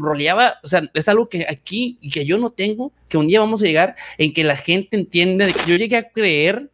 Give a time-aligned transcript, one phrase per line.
[0.00, 3.40] roleaba, o sea, es algo que aquí y que yo no tengo, que un día
[3.40, 6.70] vamos a llegar en que la gente entiende de que yo llegué a creer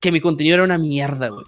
[0.00, 1.44] que mi contenido era una mierda, güey.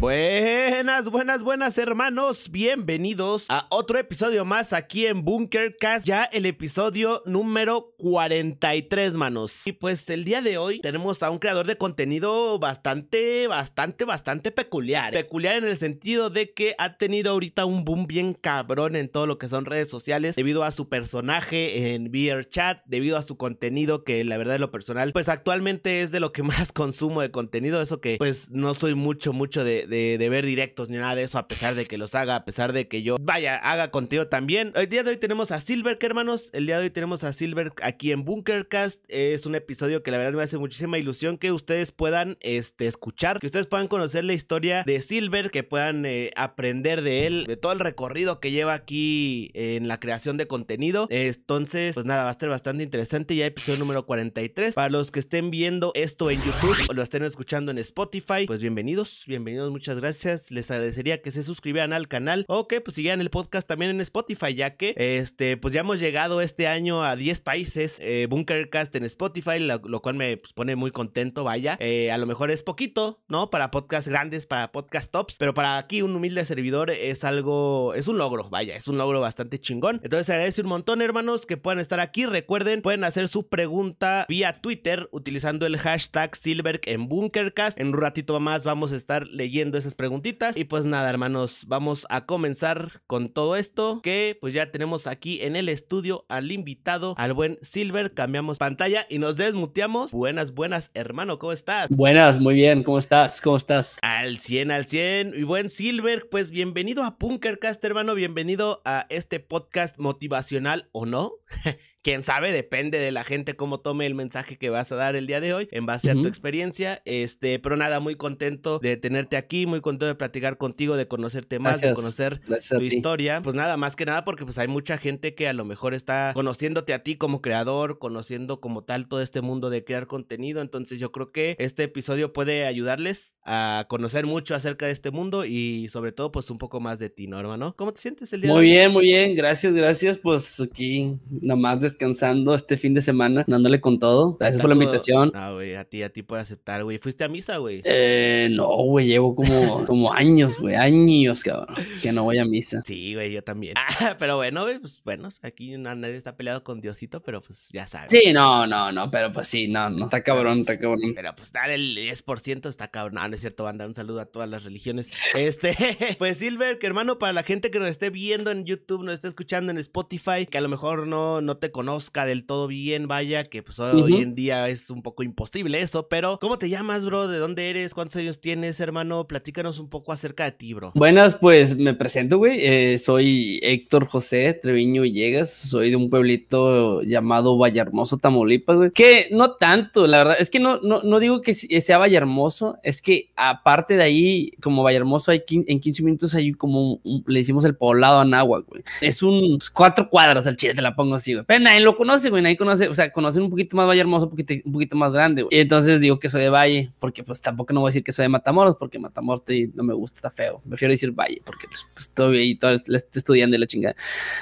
[0.00, 7.22] Buenas, buenas, buenas hermanos, bienvenidos a otro episodio más aquí en Bunkercast, ya el episodio
[7.24, 9.66] número 43, manos.
[9.66, 14.50] Y pues el día de hoy tenemos a un creador de contenido bastante, bastante, bastante
[14.50, 15.12] peculiar.
[15.12, 19.26] Peculiar en el sentido de que ha tenido ahorita un boom bien cabrón en todo
[19.26, 24.04] lo que son redes sociales debido a su personaje en VRChat, debido a su contenido
[24.04, 27.30] que la verdad de lo personal, pues actualmente es de lo que más consumo de
[27.30, 31.38] contenido, eso que pues no soy mucho, mucho de, ver directos ni nada de eso,
[31.38, 34.72] a pesar de que los haga, a pesar de que yo, vaya, haga contigo también.
[34.74, 36.50] El día de hoy tenemos a Silver, hermanos.
[36.52, 39.02] El día de hoy tenemos a Silver aquí en Bunkercast.
[39.08, 43.40] Es un episodio que la verdad me hace muchísima ilusión que ustedes puedan este, escuchar,
[43.40, 47.56] que ustedes puedan conocer la historia de Silver, que puedan eh, aprender de él, de
[47.56, 51.06] todo el recorrido que lleva aquí en la creación de contenido.
[51.10, 53.36] Entonces, pues nada, va a estar bastante interesante.
[53.36, 54.74] Ya episodio número 43.
[54.74, 58.60] Para los que estén viendo esto en YouTube o lo estén escuchando en Spotify, pues
[58.60, 60.52] bienvenidos, bienvenidos muchas gracias.
[60.52, 64.00] Les agradecería que se suscribieran al canal o que pues siguieran el podcast también en
[64.00, 68.94] Spotify, ya que este pues ya hemos llegado este año a 10 países, eh, Bunkercast
[68.94, 71.76] en Spotify, lo, cual me pues, pone muy contento, vaya.
[71.80, 73.50] Eh, a lo mejor es poquito, ¿no?
[73.50, 78.06] Para podcasts grandes, para podcast tops, pero para aquí un humilde servidor es algo, es
[78.06, 80.00] un logro, vaya, es un logro bastante chingón.
[80.04, 82.26] Entonces agradece un montón, hermanos, que puedan estar aquí.
[82.26, 87.80] Recuerden, pueden hacer su pregunta vía Twitter utilizando el hashtag Silver en Bunkercast.
[87.80, 90.56] En un ratito más vamos a estar leyendo esas preguntitas.
[90.56, 94.00] Y pues nada, hermanos, vamos a comenzar con todo esto.
[94.02, 98.12] Que pues ya tenemos aquí en el estudio al invitado, al buen Silver.
[98.14, 100.12] Cambiamos pantalla y nos desmuteamos.
[100.12, 101.88] Buenas, buenas, hermano, ¿cómo estás?
[101.90, 103.40] Buenas, muy bien, ¿cómo estás?
[103.40, 103.96] ¿Cómo estás?
[104.02, 105.34] Al 100, al 100.
[105.36, 108.14] Y buen Silver, pues bienvenido a Punkercast, hermano.
[108.14, 111.32] Bienvenido a este podcast motivacional o no.
[112.04, 115.26] quién sabe, depende de la gente cómo tome el mensaje que vas a dar el
[115.26, 117.00] día de hoy en base a tu experiencia.
[117.06, 121.58] Este, pero nada, muy contento de tenerte aquí, muy contento de platicar contigo, de conocerte
[121.58, 123.40] más, de conocer tu historia.
[123.42, 126.32] Pues nada, más que nada porque pues hay mucha gente que a lo mejor está
[126.34, 130.60] conociéndote a ti como creador, conociendo como tal todo este mundo de crear contenido.
[130.60, 135.46] Entonces yo creo que este episodio puede ayudarles a conocer mucho acerca de este mundo
[135.46, 137.74] y sobre todo pues un poco más de ti, ¿no, hermano?
[137.76, 138.66] ¿Cómo te sientes el día muy de hoy?
[138.66, 139.36] Muy bien, muy bien.
[139.36, 140.18] Gracias, gracias.
[140.18, 144.36] Pues aquí nomás de descansando este fin de semana, dándole con todo.
[144.38, 145.30] Gracias por la invitación.
[145.34, 146.98] Ah, güey, a ti, a ti por aceptar, güey.
[146.98, 147.82] ¿Fuiste a misa, güey?
[147.84, 152.82] Eh, no, güey, llevo como, como años, güey, años, cabrón, que no voy a misa.
[152.84, 153.74] Sí, güey, yo también.
[153.76, 157.86] Ah, pero bueno, güey, pues bueno, aquí nadie está peleado con Diosito, pero pues ya
[157.86, 158.10] sabes.
[158.10, 161.12] Sí, no, no, no, pero pues sí, no, no, está cabrón, está cabrón.
[161.14, 163.14] Pero pues dale el 10% está cabrón.
[163.14, 165.32] No, no es cierto, banda, un saludo a todas las religiones.
[165.44, 165.76] Este,
[166.18, 169.28] pues Silver, que hermano, para la gente que nos esté viendo en YouTube, nos esté
[169.28, 173.08] escuchando en Spotify, que a lo mejor no, no te conoce conozca del todo bien,
[173.08, 177.04] vaya, que pues hoy en día es un poco imposible eso, pero ¿cómo te llamas,
[177.04, 177.28] bro?
[177.28, 177.92] ¿De dónde eres?
[177.92, 179.26] ¿Cuántos años tienes, hermano?
[179.26, 180.92] Platícanos un poco acerca de ti, bro.
[180.94, 182.58] Buenas, pues me presento, güey.
[182.62, 188.90] Eh, soy Héctor José Treviño Villegas, soy de un pueblito llamado Vallehermoso, Tamaulipas, güey.
[188.90, 193.02] Que no tanto, la verdad, es que no, no, no digo que sea Vallehermoso, es
[193.02, 197.76] que aparte de ahí, como Vallehermoso, hay en 15 minutos hay como le hicimos el
[197.76, 198.64] poblado a güey.
[199.02, 201.44] Es un cuatro cuadras al chile, te la pongo así, güey.
[201.44, 204.26] Pena nadie lo conoce, güey, nadie conoce, o sea, conocen un poquito más Valle Hermoso,
[204.26, 205.56] un poquito, más grande, güey.
[205.56, 208.12] Y entonces digo que soy de Valle, porque pues tampoco no voy a decir que
[208.12, 209.42] soy de Matamoros, porque Matamoros
[209.74, 210.62] no me gusta, está feo.
[210.68, 213.96] Prefiero decir Valle, porque pues, estoy ahí, todo, estoy estudiando la chingada.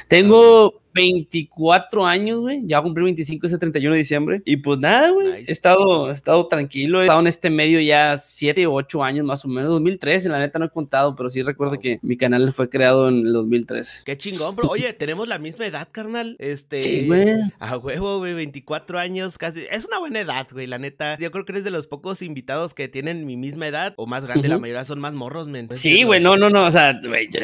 [0.09, 2.61] Tengo 24 años, güey.
[2.67, 4.43] Ya voy a cumplir 25 ese 31 de diciembre.
[4.45, 5.45] Y pues nada, güey.
[5.47, 7.01] He, estado, he estado tranquilo.
[7.01, 9.71] He estado en este medio ya 7 o 8 años más o menos.
[9.71, 13.27] 2013, la neta no he contado, pero sí recuerdo que mi canal fue creado en
[13.27, 14.03] el 2013.
[14.05, 14.69] Qué chingón, bro.
[14.69, 16.37] Oye, tenemos la misma edad, carnal.
[16.39, 16.81] Este.
[16.81, 17.29] Sí, güey.
[17.59, 18.35] A huevo, güey.
[18.35, 19.65] 24 años casi.
[19.71, 21.19] Es una buena edad, güey, la neta.
[21.19, 24.25] Yo creo que eres de los pocos invitados que tienen mi misma edad o más
[24.25, 24.49] grande.
[24.49, 25.69] La mayoría son más morros, men.
[25.75, 26.21] Sí, güey.
[26.21, 26.65] No, no, no.
[26.65, 27.41] O sea, güey, yo,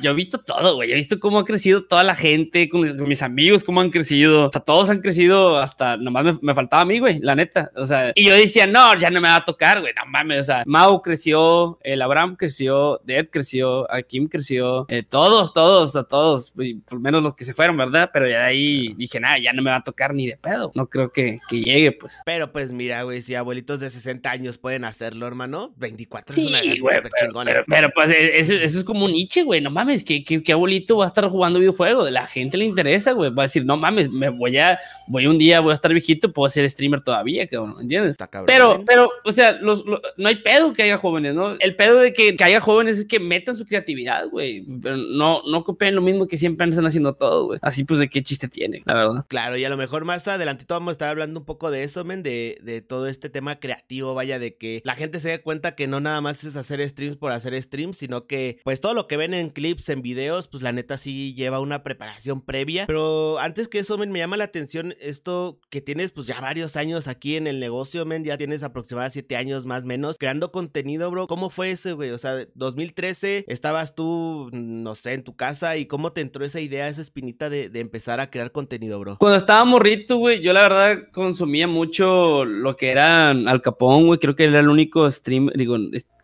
[0.00, 0.92] yo, he visto todo, güey.
[0.92, 4.48] He visto cómo ha crecido toda la gente con mis amigos, cómo han crecido.
[4.48, 7.70] O sea, todos han crecido hasta, nomás me, faltaba a mí, güey, la neta.
[7.76, 10.40] O sea, y yo decía, no, ya no me va a tocar, güey, no mames.
[10.40, 16.04] O sea, Mau creció, el Abraham creció, Ded creció, Akim creció, eh, todos, todos, a
[16.04, 16.52] todos,
[16.86, 18.10] por menos los que se fueron, ¿verdad?
[18.12, 20.72] Pero ya de ahí dije, nada, ya no me va a tocar ni de pedo.
[20.74, 22.20] No creo que, que llegue, pues.
[22.24, 26.64] Pero pues mira, güey, si abuelitos de 60 años pueden hacerlo, hermano, 24 sí, es
[26.64, 26.98] una güey,
[27.44, 30.42] pero, pero, pues e, eso, eso, es como un niche, güey, no mames, ¿qué, qué,
[30.42, 32.10] qué abuelito va a estar jugando videojuegos?
[32.10, 33.30] La gente le interesa, güey.
[33.30, 36.32] Va a decir, no mames, me voy a, voy un día, voy a estar viejito,
[36.32, 38.16] puedo ser streamer todavía, cabrón, ¿entiendes?
[38.46, 41.56] pero, pero, o sea, los, no hay pedo que haya jóvenes, ¿no?
[41.58, 44.64] El pedo de que, que haya jóvenes es que metan su creatividad, güey.
[44.82, 47.58] Pero no, no copien lo mismo que siempre están haciendo todo, güey.
[47.62, 49.24] Así pues, ¿de qué chiste tiene, la verdad?
[49.28, 52.04] Claro, y a lo mejor más adelantito vamos a estar hablando un poco de eso,
[52.04, 55.74] men, de, de todo este tema creativo, vaya, de que la gente se dé cuenta
[55.74, 59.06] que no nada más es hacer streams por hacer streams, sino que, pues, todo lo
[59.06, 62.61] que ven en clips, en videos, pues la neta sí lleva una preparación previa.
[62.86, 66.76] Pero antes que eso, men, me llama la atención esto que tienes, pues, ya varios
[66.76, 71.10] años aquí en el negocio, men, ya tienes aproximadamente siete años más menos creando contenido,
[71.10, 71.26] bro.
[71.26, 72.10] ¿Cómo fue ese, güey?
[72.10, 76.60] O sea, 2013, estabas tú, no sé, en tu casa y cómo te entró esa
[76.60, 79.16] idea, esa espinita de, empezar a crear contenido, bro.
[79.18, 84.20] Cuando estaba morrito, güey, yo la verdad consumía mucho lo que era Al Capón, güey.
[84.20, 85.76] Creo que era el único streamer, digo,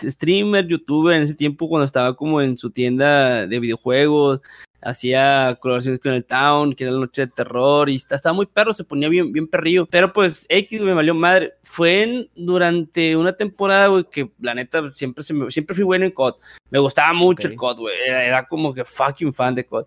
[0.02, 4.40] streamer, youtuber en ese tiempo cuando estaba como en su tienda de videojuegos
[4.80, 8.72] hacía colaboraciones con el Town, que era la noche de terror, y estaba muy perro,
[8.72, 9.86] se ponía bien, bien perrillo.
[9.86, 11.54] Pero pues X me valió madre.
[11.62, 16.12] Fue durante una temporada, güey, que la neta siempre, se me, siempre fui bueno en
[16.12, 16.34] COD.
[16.70, 17.94] Me gustaba mucho el COD, güey.
[18.06, 19.84] Era, era, como que fucking fan de COD.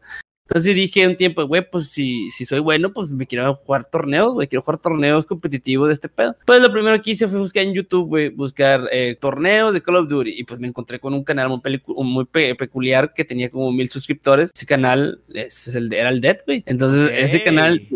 [0.51, 4.33] Entonces dije un tiempo, güey, pues si, si soy bueno, pues me quiero jugar torneos,
[4.33, 6.35] güey, quiero jugar torneos competitivos de este pedo.
[6.45, 9.95] Pues lo primero que hice fue buscar en YouTube, güey, buscar eh, torneos de Call
[9.95, 13.71] of Duty y pues me encontré con un canal muy, muy peculiar que tenía como
[13.71, 14.51] mil suscriptores.
[14.53, 16.63] Ese canal es, el, era el Dead, güey.
[16.65, 17.87] Entonces ese canal,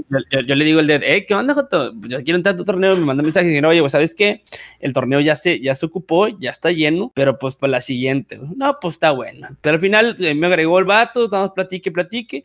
[0.47, 1.93] yo, le digo al Dead, eh, ¿qué onda, Joto?
[1.99, 4.15] Pues, yo quiero entrar a tu torneo, me manda mensaje y dice, oye, güey, ¿sabes
[4.15, 4.43] qué?
[4.79, 8.39] El torneo ya se, ya se ocupó, ya está lleno, pero pues para la siguiente,
[8.55, 9.49] no, pues está bueno.
[9.59, 12.44] Pero al final eh, me agregó el vato, estamos platique, platique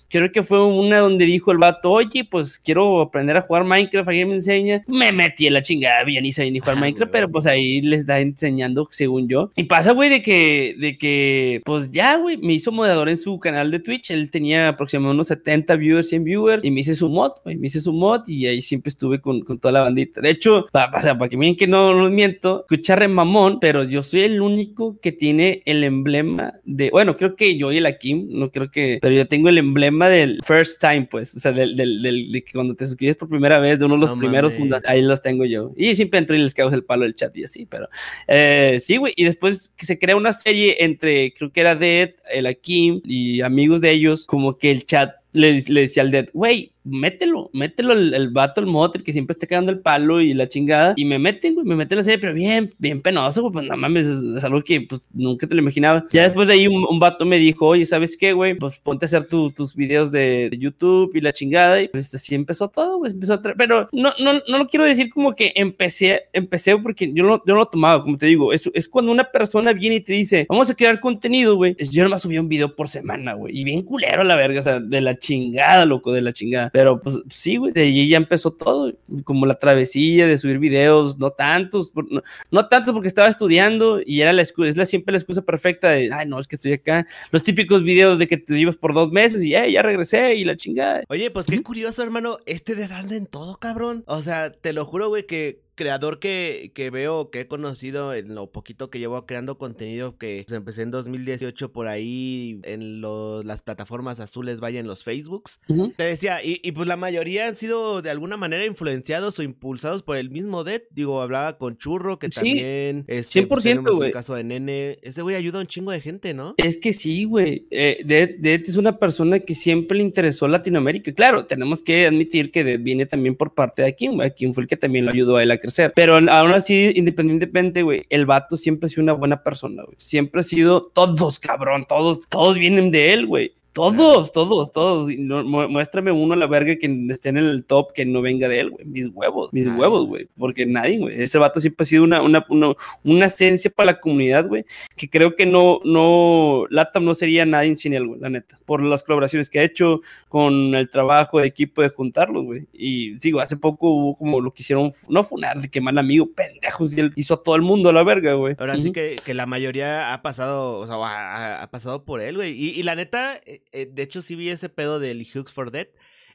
[0.11, 4.07] creo que fue una donde dijo el vato, oye, pues quiero aprender a jugar Minecraft,
[4.07, 4.83] alguien me enseña.
[4.87, 7.81] Me metí en la chingada, ya ni sabía ni jugar ah, Minecraft, pero pues ahí
[7.81, 9.51] les está enseñando, según yo.
[9.55, 13.39] Y pasa, güey, de que, de que, pues ya, güey, me hizo moderador en su
[13.39, 14.11] canal de Twitch.
[14.11, 17.67] Él tenía aproximadamente unos 70 viewers, 100 viewers, y me hice su mod, güey, me
[17.67, 20.21] hice su mod, y ahí siempre estuve con, con toda la bandita.
[20.21, 23.83] De hecho, para, o sea, para que miren que no, no miento, escuchar mamón, pero
[23.83, 27.85] yo soy el único que tiene el emblema de, bueno, creo que yo y el
[27.85, 31.51] Akim, no creo que, pero yo tengo el emblema del first time, pues, o sea,
[31.51, 34.17] del, del, del de que cuando te suscribes por primera vez, de uno de los
[34.17, 34.53] primeros
[34.85, 35.71] ahí los tengo yo.
[35.75, 37.87] Y siempre entro y les cago el palo del chat y así, pero
[38.27, 39.13] eh, sí, güey.
[39.15, 43.41] Y después que se crea una serie entre, creo que era Dead, el Akim y
[43.41, 47.93] amigos de ellos, como que el chat le, le decía al Dead, güey, mételo, mételo
[47.93, 50.93] el, el vato, el motor que siempre está quedando el palo y la chingada.
[50.95, 53.77] Y me meten, güey, me meten la serie, pero bien, bien penoso, güey, pues no
[53.77, 56.05] mames, es, algo que pues nunca te lo imaginaba.
[56.11, 58.55] Ya después de ahí un, un vato me dijo, oye, ¿sabes qué, güey?
[58.55, 61.81] Pues ponte a hacer tus videos de, de, YouTube y la chingada.
[61.81, 65.09] Y pues así empezó todo, güey, empezó a Pero no, no, no lo quiero decir
[65.09, 68.69] como que empecé, empecé porque yo no, yo no lo tomaba, como te digo, es,
[68.73, 71.75] es cuando una persona viene y te dice, vamos a crear contenido, güey.
[71.91, 74.79] Yo nomás subía un video por semana, güey, y bien culero la verga, o sea,
[74.79, 76.70] de la chingada, loco, de la chingada.
[76.71, 81.17] Pero pues sí, güey, de allí ya empezó todo, como la travesía de subir videos,
[81.17, 85.11] no tantos, no, no tantos porque estaba estudiando y era la excusa, es la, siempre
[85.11, 87.05] la excusa perfecta de, ay, no, es que estoy acá.
[87.31, 90.55] Los típicos videos de que te llevas por dos meses y, ya regresé y la
[90.55, 91.03] chingada.
[91.09, 94.03] Oye, pues qué curioso, hermano, este de anda en todo, cabrón.
[94.07, 98.35] O sea, te lo juro, güey, que creador que, que, veo, que he conocido en
[98.35, 103.63] lo poquito que llevo creando contenido, que pues, empecé en 2018 por ahí en las
[103.63, 105.59] plataformas azules, vaya en los Facebooks.
[105.95, 110.03] Te decía, y, y, pues la mayoría han sido de alguna manera influenciados o impulsados
[110.03, 110.83] por el mismo Dead.
[110.91, 114.11] Digo, hablaba con Churro, que también es este, 100%, pues, güey.
[114.11, 114.99] caso de Nene.
[115.01, 116.53] Ese güey ayuda a un chingo de gente, ¿no?
[116.57, 117.65] Es que sí, güey.
[117.71, 121.11] Eh, Dead, es una persona que siempre le interesó Latinoamérica.
[121.13, 124.21] Claro, tenemos que admitir que Dead viene también por parte de Akin.
[124.21, 127.83] Akin fue el que también lo ayudó a él a crecer pero aún así, independientemente,
[127.83, 129.95] güey, el vato siempre ha sido una buena persona, güey.
[129.99, 133.53] Siempre ha sido todos, cabrón, todos, todos vienen de él, güey.
[133.73, 135.09] Todos, todos, todos.
[135.17, 138.59] No, muéstrame uno a la verga que esté en el top que no venga de
[138.59, 138.85] él, güey.
[138.85, 140.27] Mis huevos, mis huevos, güey.
[140.37, 141.21] Porque nadie, güey.
[141.21, 142.73] Ese vato siempre ha sido una, una, una,
[143.05, 144.65] una esencia para la comunidad, güey.
[144.97, 148.59] Que creo que no, no, Latam no sería nadie sin él, güey, la neta.
[148.65, 152.67] Por las colaboraciones que ha hecho con el trabajo de equipo de juntarlos, güey.
[152.73, 156.97] Y sigo, hace poco hubo como lo quisieron, no funar, de que mal amigo, pendejos.
[156.97, 158.55] Y él hizo a todo el mundo a la verga, güey.
[158.59, 162.35] Ahora sí que, que, la mayoría ha pasado, o sea, ha, ha pasado por él,
[162.35, 162.51] güey.
[162.51, 163.39] Y, y la neta
[163.71, 165.87] eh, eh, de hecho, sí vi ese pedo del Hooks for Dead.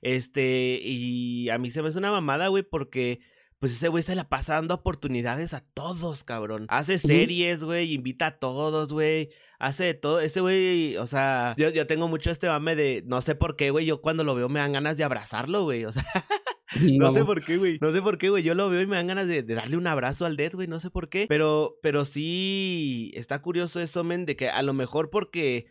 [0.02, 3.20] Este, y a mí se me hace una mamada, güey, porque
[3.58, 6.66] pues ese güey se la pasa dando oportunidades a todos, cabrón.
[6.68, 9.30] Hace series, güey, invita a todos, güey.
[9.58, 10.20] Hace de todo.
[10.20, 13.70] Ese güey, o sea, yo, yo tengo mucho este mame de, no sé por qué,
[13.70, 15.86] güey, yo cuando lo veo me dan ganas de abrazarlo, güey.
[15.86, 16.04] O sea,
[16.82, 17.78] no, sé por qué, güey.
[17.80, 18.42] No sé por qué, güey.
[18.42, 20.68] Yo lo veo y me dan ganas de, de darle un abrazo al Dead, güey.
[20.68, 21.24] No sé por qué.
[21.26, 25.66] Pero, pero sí, está curioso eso, men, de que a lo mejor porque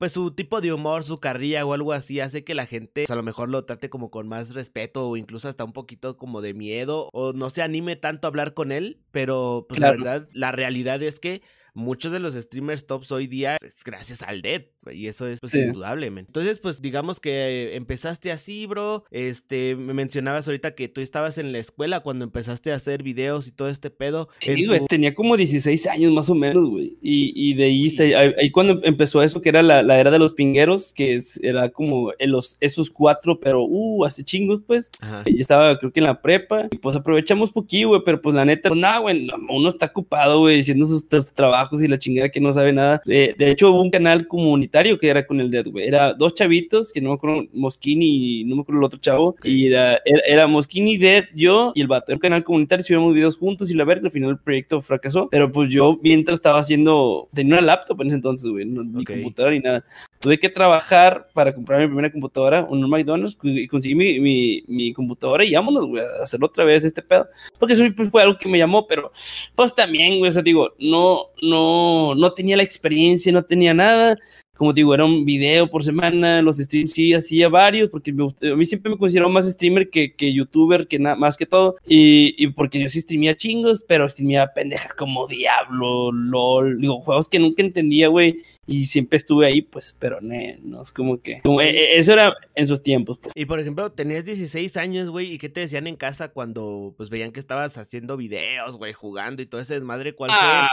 [0.00, 3.10] pues su tipo de humor, su carrilla o algo así hace que la gente pues,
[3.10, 6.40] a lo mejor lo trate como con más respeto o incluso hasta un poquito como
[6.40, 10.26] de miedo o no se anime tanto a hablar con él, pero pues la verdad,
[10.32, 11.42] la realidad es que
[11.74, 14.64] muchos de los streamers tops hoy día es gracias al Dead.
[14.90, 19.04] Y eso es pues, indudable, Entonces, pues digamos que empezaste así, bro.
[19.10, 23.46] Este, me mencionabas ahorita que tú estabas en la escuela cuando empezaste a hacer videos
[23.46, 24.28] y todo este pedo.
[24.38, 26.96] Sí, güey, tenía como 16 años más o menos, güey.
[27.02, 30.32] Y, y de ahí, ahí, cuando empezó eso, que era la, la, era de los
[30.32, 34.90] pingueros, que era como en los, esos cuatro, pero, uh, hace chingos, pues.
[35.26, 36.68] Yo estaba, creo que en la prepa.
[36.70, 40.40] Y pues aprovechamos poquito, güey, pero pues la neta, pues nada, güey, uno está ocupado,
[40.40, 43.02] güey, haciendo sus trabajos y la chingada que no sabe nada.
[43.06, 45.86] Eh, de hecho, hubo un canal comunitario que era con el Dead, güey.
[45.86, 49.36] Era dos chavitos, que no me acuerdo, Moschini y no me acuerdo el otro chavo.
[49.42, 52.06] Y era, era, Moschini, Dead, yo y el vato.
[52.08, 55.28] Era un canal comunitario, subíamos videos juntos y la verdad, al final el proyecto fracasó.
[55.30, 59.04] Pero pues yo, mientras estaba haciendo, tenía una laptop en ese entonces, güey, no, ni
[59.04, 59.84] computadora ni nada.
[60.20, 64.92] Tuve que trabajar para comprar mi primera computadora, un McDonald's, y conseguí mi, mi, mi,
[64.92, 67.26] computadora y vámonos, güey, a hacerlo otra vez este pedo.
[67.58, 69.12] Porque eso pues, fue algo que me llamó, pero
[69.54, 74.18] pues también, güey, o sea, digo, no, no, no tenía la experiencia, no tenía nada
[74.60, 78.66] como digo, era un video por semana, los streams sí hacía varios, porque a mí
[78.66, 82.48] siempre me considero más streamer que, que youtuber, que nada más que todo, y, y,
[82.48, 87.62] porque yo sí streamía chingos, pero streamía pendejas como Diablo, LOL, digo, juegos que nunca
[87.62, 88.36] entendía, güey,
[88.66, 92.66] y siempre estuve ahí, pues, pero no, es como que, e, e, eso era en
[92.66, 93.16] sus tiempos.
[93.16, 93.32] Pues.
[93.34, 97.08] Y por ejemplo, tenías 16 años, güey, ¿y qué te decían en casa cuando, pues,
[97.08, 100.14] veían que estabas haciendo videos, güey, jugando y todo ese desmadre?
[100.14, 100.68] ¿Cuál ah,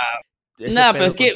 [0.57, 0.71] fue?
[0.71, 1.33] Nada, pero es que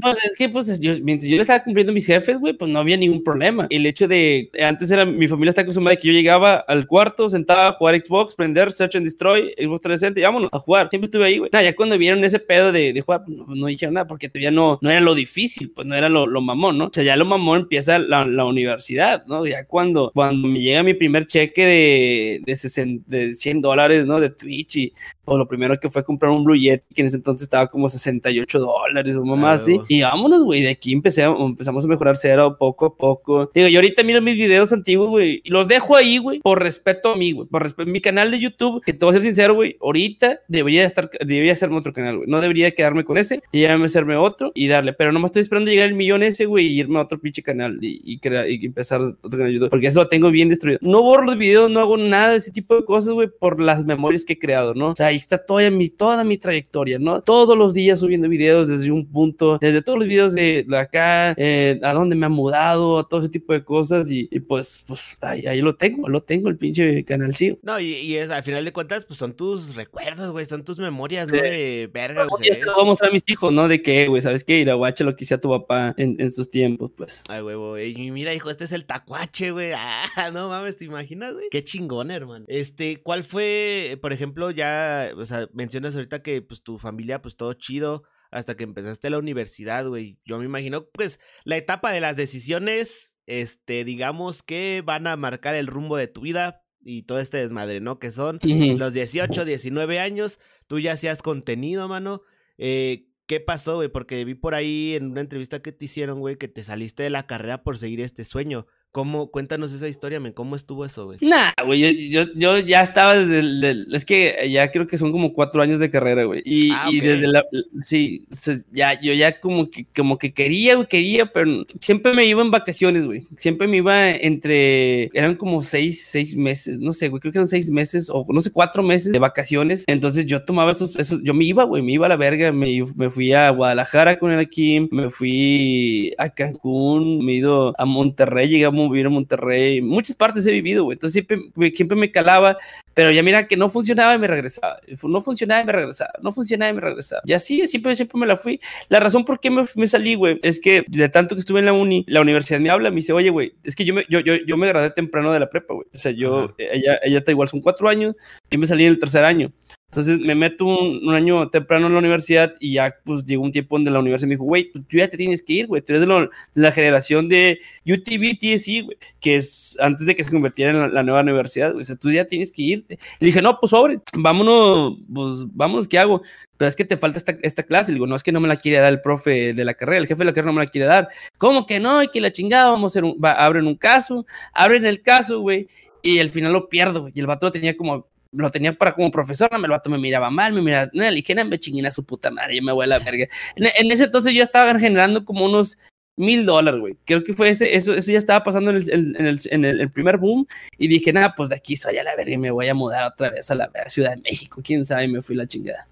[0.00, 2.96] pues es que, pues, yo, mientras yo estaba cumpliendo mis jefes, güey, pues no había
[2.96, 3.66] ningún problema.
[3.70, 7.68] El hecho de, antes era, mi familia está acostumbrada que yo llegaba al cuarto, sentaba
[7.68, 10.88] a jugar Xbox, prender Search and Destroy, Xbox 360 y vámonos a jugar.
[10.90, 11.50] Siempre estuve ahí, güey.
[11.52, 14.50] Nada, ya cuando vieron ese pedo de, jugar, pues, no, no, dijeron nada, porque todavía
[14.50, 16.86] no, no era lo difícil, pues no era lo, mamón, ¿no?
[16.86, 19.46] O sea, ya lo mamón empieza la, la, universidad, ¿no?
[19.46, 24.20] Ya cuando, cuando me llega mi primer cheque de, de, 60, de 100 dólares, ¿no?
[24.20, 24.92] De Twitch y
[25.30, 27.88] pues lo primero que fue comprar un Blue Yeti, que en ese entonces estaba como
[27.88, 29.78] 68 dólares o más así.
[29.86, 33.48] Y vámonos, güey, de aquí empecé, empezamos a mejorar cero poco a poco.
[33.54, 37.12] Digo, yo ahorita miro mis videos antiguos, güey, y los dejo ahí, güey, por respeto
[37.12, 39.22] a mí, güey, por respeto a mi canal de YouTube, que te voy a ser
[39.22, 42.28] sincero, güey, ahorita debería estar, debería hacerme otro canal, güey.
[42.28, 45.70] No debería quedarme con ese, debería hacerme otro y darle, pero no me estoy esperando
[45.70, 48.66] llegar al millón ese, güey, y irme a otro pinche canal y, y, crear, y
[48.66, 50.80] empezar otro canal de YouTube, porque eso lo tengo bien destruido.
[50.82, 53.84] No borro los videos, no hago nada de ese tipo de cosas, güey, por las
[53.84, 54.88] memorias que he creado, ¿no?
[54.90, 57.22] O sea, ahí está toda mi, toda mi trayectoria, ¿no?
[57.22, 61.80] Todos los días subiendo videos desde un punto, desde todos los videos de acá, eh,
[61.82, 65.60] a dónde me ha mudado, todo ese tipo de cosas y, pues, pues ahí, ahí,
[65.60, 67.58] lo tengo, lo tengo el pinche canal, sí.
[67.62, 70.78] No, y, y, es, al final de cuentas, pues son tus recuerdos, güey, son tus
[70.78, 71.40] memorias, ¿no?
[71.40, 72.46] De verga, güey.
[72.46, 73.68] Y esto voy a mostrar a mis hijos, ¿no?
[73.68, 74.60] De que, güey, ¿sabes qué?
[74.60, 77.22] Ir a guache lo que hacía tu papá en, en sus tiempos, pues.
[77.28, 79.70] Ay, güey, güey, y mira, hijo, este es el tacuache, güey.
[80.16, 81.46] Ah, no mames, ¿te imaginas, güey?
[81.50, 82.44] Qué chingón, hermano.
[82.48, 87.36] Este, ¿cuál fue, por ejemplo, ya, o sea, mencionas ahorita que, pues, tu familia, pues,
[87.36, 90.18] todo chido hasta que empezaste la universidad, güey.
[90.24, 95.54] Yo me imagino, pues, la etapa de las decisiones, este, digamos que van a marcar
[95.54, 97.98] el rumbo de tu vida y todo este desmadre, ¿no?
[97.98, 102.22] Que son los 18, 19 años, tú ya hacías contenido, mano.
[102.56, 103.88] Eh, ¿Qué pasó, güey?
[103.88, 107.10] Porque vi por ahí en una entrevista que te hicieron, güey, que te saliste de
[107.10, 108.66] la carrera por seguir este sueño.
[108.92, 109.30] ¿Cómo?
[109.30, 110.32] Cuéntanos esa historia, men.
[110.32, 111.18] ¿Cómo estuvo eso, güey?
[111.20, 115.32] Nah, güey, yo, yo, ya estaba desde el, Es que ya creo que son como
[115.32, 116.42] cuatro años de carrera, güey.
[116.44, 117.44] Y, ah, y desde la...
[117.82, 118.26] Sí,
[118.72, 122.50] ya, yo ya como que, como que quería, güey, quería, pero siempre me iba en
[122.50, 123.28] vacaciones, güey.
[123.36, 125.04] Siempre me iba entre...
[125.16, 128.40] Eran como seis, seis meses, no sé, güey, creo que eran seis meses o no
[128.40, 129.84] sé, cuatro meses de vacaciones.
[129.86, 130.96] Entonces yo tomaba esos...
[130.96, 132.50] esos yo me iba, güey, me iba a la verga.
[132.50, 137.72] Me, me fui a Guadalajara con el aquí, me fui a Cancún, me he ido
[137.78, 140.94] a Monterrey, llegamos vivir en Monterrey, muchas partes he vivido, güey.
[140.94, 142.56] Entonces siempre, siempre me calaba,
[142.94, 144.78] pero ya mira que no funcionaba y me regresaba.
[145.02, 146.12] No funcionaba y me regresaba.
[146.22, 147.22] No funcionaba y me regresaba.
[147.24, 148.60] Y así siempre, siempre me la fui.
[148.88, 151.66] La razón por qué me, me salí, güey, es que de tanto que estuve en
[151.66, 154.20] la uni, la universidad me habla, me dice, oye, güey, es que yo me, yo,
[154.20, 155.86] yo, yo me gradué temprano de la prepa, güey.
[155.94, 158.14] O sea, yo, ella, ella está igual, son cuatro años,
[158.50, 159.52] yo me salí en el tercer año.
[159.90, 163.74] Entonces me meto un, año temprano en la universidad y ya pues llegó un tiempo
[163.74, 165.92] donde la universidad me dijo, güey, pues, tú ya te tienes que ir, güey, tú
[165.92, 170.70] eres de, la generación de UTV, TSI, güey, que es antes de que se convirtiera
[170.70, 172.98] en la, nueva universidad, güey, o sea, tú ya tienes que irte.
[173.18, 176.22] Le dije, no, pues sobre, vámonos, pues vámonos, ¿qué hago?
[176.56, 177.90] Pero es que te falta esta, esta clase.
[177.90, 179.98] Le digo, no, es que no me la quiere dar el profe de la carrera,
[179.98, 181.08] el jefe de la carrera no me la quiere dar.
[181.38, 182.00] ¿Cómo que no?
[182.00, 185.66] Y que la chingada, vamos a hacer un, abren un caso, abren el caso, güey,
[186.02, 189.10] y al final lo pierdo, y el vato lo tenía como lo tenía para como
[189.10, 192.30] profesor, no, el vato me miraba mal, me miraba, no, dije, me chingina su puta
[192.30, 193.26] madre, yo me voy a la verga.
[193.56, 195.78] En, ese entonces yo estaba generando como unos
[196.16, 196.96] mil dólares, güey.
[197.04, 199.90] Creo que fue ese, eso, eso ya estaba pasando en el, en el, en el,
[199.90, 200.46] primer boom
[200.78, 203.10] y dije, nada, pues de aquí soy a la verga y me voy a mudar
[203.12, 204.60] otra vez a la Ciudad de México.
[204.62, 205.88] Quién sabe, me fui la chingada.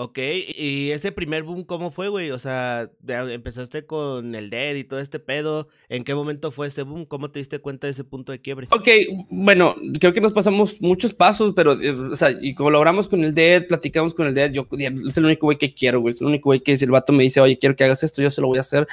[0.00, 0.20] Ok,
[0.56, 2.30] y ese primer boom, ¿cómo fue, güey?
[2.30, 5.66] O sea, empezaste con el Dead y todo este pedo.
[5.88, 7.04] ¿En qué momento fue ese boom?
[7.04, 8.68] ¿Cómo te diste cuenta de ese punto de quiebre?
[8.70, 8.86] Ok,
[9.28, 13.34] bueno, creo que nos pasamos muchos pasos, pero, eh, o sea, y colaboramos con el
[13.34, 14.52] Dead, platicamos con el Dead.
[14.52, 16.12] Yo es el único güey que quiero, güey.
[16.12, 18.22] Es el único güey que si el vato me dice, oye, quiero que hagas esto,
[18.22, 18.86] yo se lo voy a hacer.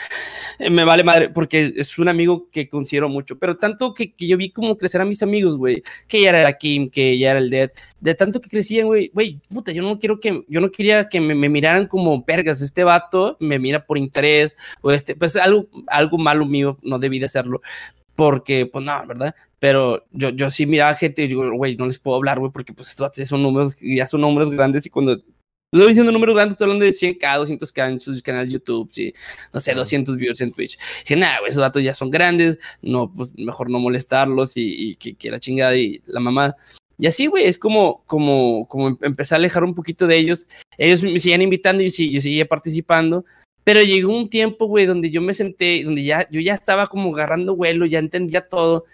[0.58, 3.38] Eh, me vale madre, porque es un amigo que considero mucho.
[3.38, 6.58] Pero tanto que, que yo vi como crecer a mis amigos, güey, que ya era
[6.58, 7.70] Kim, que ya era el Dead,
[8.00, 11.22] de tanto que crecían, güey, güey, puta, yo no quiero que, yo no quería que
[11.22, 16.18] me, miraran como vergas, este vato me mira por interés, o este, pues algo, algo
[16.18, 17.62] malo mío, no debí de hacerlo,
[18.16, 19.36] porque, pues no, ¿verdad?
[19.60, 22.74] Pero yo, yo sí miraba gente y digo, güey, no les puedo hablar, güey, porque
[22.74, 25.14] pues estos son números, ya son números grandes y cuando
[25.72, 29.14] estoy diciendo números grandes, estoy hablando de 100k, 200k en sus canales YouTube, sí,
[29.54, 30.78] no sé, 200 viewers en Twitch.
[31.02, 35.16] Dije, nada, esos datos ya son grandes, no, pues mejor no molestarlos y, y que
[35.16, 36.56] quiera chingada y la mamá.
[36.98, 40.48] Y así, güey, es como, como, como em, empecé a alejar un poquito de ellos.
[40.78, 43.26] Ellos me seguían invitando y yo, yo seguía participando.
[43.64, 47.14] Pero llegó un tiempo, güey, donde yo me senté, donde ya, yo ya estaba como
[47.14, 48.86] agarrando vuelo, ya entendía todo.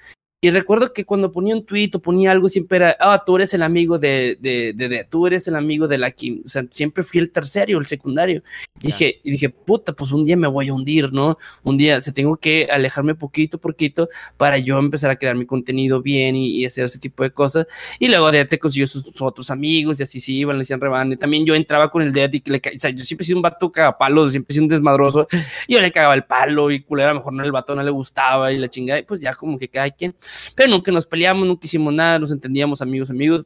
[0.44, 3.54] Y recuerdo que cuando ponía un tweet o ponía algo, siempre era, ah, tú eres
[3.54, 6.42] el amigo de, de, de, tú eres el amigo de la Kim.
[6.44, 8.42] O sea, siempre fui el tercero, el secundario.
[8.82, 11.36] Y dije, y dije, puta, pues un día me voy a hundir, ¿no?
[11.62, 15.46] Un día se tengo que alejarme poquito a poquito para yo empezar a crear mi
[15.46, 17.68] contenido bien y, hacer ese tipo de cosas.
[18.00, 21.18] Y luego de te consiguió sus, otros amigos y así sí iban, le decían rebane.
[21.18, 23.38] También yo entraba con el dead y que le o sea, yo siempre he sido
[23.38, 25.28] un vato cagapalos, siempre he sido un desmadroso.
[25.68, 27.84] Y yo le cagaba el palo y culera, a lo mejor no el vato no
[27.84, 29.00] le gustaba y la chingada.
[29.00, 30.16] Y pues ya como que cada quien
[30.56, 33.46] pero nunca nos peleamos, nunca hicimos nada, nos entendíamos amigos, amigos.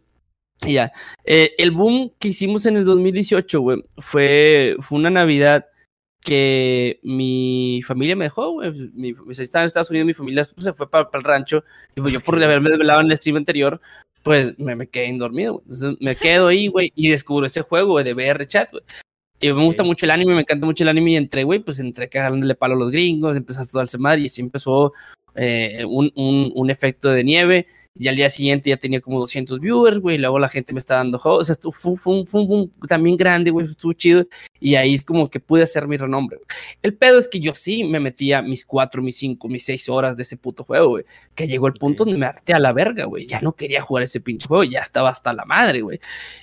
[0.66, 0.92] Y ya,
[1.24, 5.66] eh, el boom que hicimos en el 2018, güey, fue, fue una Navidad
[6.22, 8.72] que mi familia me dejó, güey.
[8.94, 11.64] Mi, estaba en Estados Unidos, mi familia pues, se fue para, el rancho.
[11.96, 13.80] Y pues yo por haberme desvelado en el stream anterior,
[14.24, 15.62] pues me, me quedé dormido.
[15.62, 18.84] Entonces me quedo ahí, güey, y descubro ese juego, güey, de VR chat, güey.
[19.40, 21.80] Y me gusta mucho el anime, me encanta mucho el anime y entré, güey, pues
[21.80, 24.94] entré cagándole palo a los gringos, empezó a darse mal y así empezó
[25.36, 27.68] eh, un, un, un, efecto de nieve.
[27.98, 30.18] Y al día siguiente ya tenía como 200 viewers, güey.
[30.18, 33.52] Y luego la gente me está dando O sea, fue, fue, fue, un también grande,
[33.52, 33.66] güey.
[33.66, 34.26] Estuvo chido.
[34.60, 36.40] Y ahí es como que pude hacer mi renombre.
[36.82, 40.18] El pedo es que yo sí me metía mis 4, mis 5, mis 6 horas
[40.18, 41.06] de ese puto juego, güey.
[41.36, 43.26] Que llegó el punto donde me harté a la verga, güey.
[43.28, 44.66] Ya no quería jugar ese pinche juego.
[44.66, 46.00] Ya estaba hasta la madre, güey.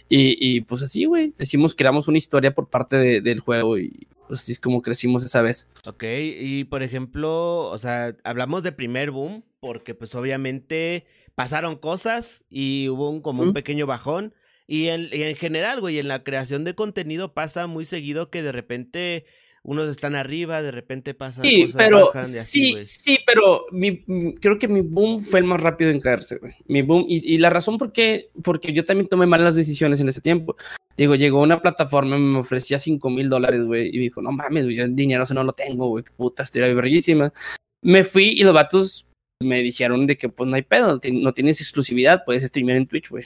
[0.09, 1.35] Y, y pues así, güey.
[1.37, 3.77] Decimos, creamos una historia por parte de, del juego.
[3.79, 5.69] Y pues así es como crecimos esa vez.
[5.85, 12.45] Ok, y por ejemplo, o sea, hablamos de primer boom, porque pues obviamente pasaron cosas
[12.49, 14.35] y hubo un, como un pequeño bajón.
[14.67, 18.43] Y en, y en general, güey, en la creación de contenido pasa muy seguido que
[18.43, 19.27] de repente
[19.65, 24.59] unos están arriba, de repente pasan sí, cosas pero, sí, sí, pero mi, mm, creo
[24.59, 26.55] que mi boom fue el más rápido en caerse, güey.
[26.67, 30.09] Mi boom, y, y, la razón por qué, porque yo también tomé malas decisiones en
[30.09, 30.57] ese tiempo.
[30.97, 34.77] Digo, llegó una plataforma, me ofrecía 5 mil dólares, güey, y dijo, no mames, güey,
[34.77, 37.33] yo dinero eso no lo tengo, güey, puta, estoy verguísima.
[37.83, 39.07] Me fui y los vatos
[39.43, 43.11] me dijeron de que pues no hay pedo, no tienes exclusividad, puedes streamear en Twitch,
[43.11, 43.25] güey.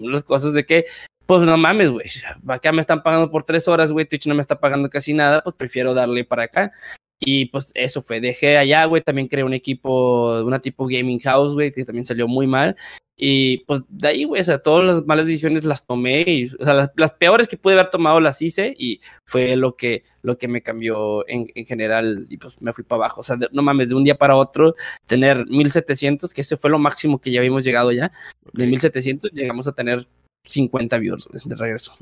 [0.00, 0.86] Las cosas de que
[1.26, 2.06] pues no mames, güey,
[2.46, 5.42] acá me están pagando por tres horas, güey, Twitch no me está pagando casi nada,
[5.42, 6.72] pues prefiero darle para acá.
[7.20, 11.54] Y pues eso fue, dejé allá, güey, también creé un equipo, una tipo gaming house,
[11.54, 12.76] güey, que también salió muy mal.
[13.20, 16.64] Y pues de ahí, güey, o sea, todas las malas decisiones las tomé, y, o
[16.64, 20.46] sea, las, peores que pude haber tomado las hice y fue lo que, lo que
[20.46, 23.22] me cambió en, en general y pues me fui para abajo.
[23.22, 24.76] O sea, no mames, de un día para otro
[25.06, 28.12] tener 1700, que ese fue lo máximo que ya habíamos llegado ya,
[28.52, 30.06] de 1700 llegamos a tener
[30.44, 31.96] 50 viewers de regreso.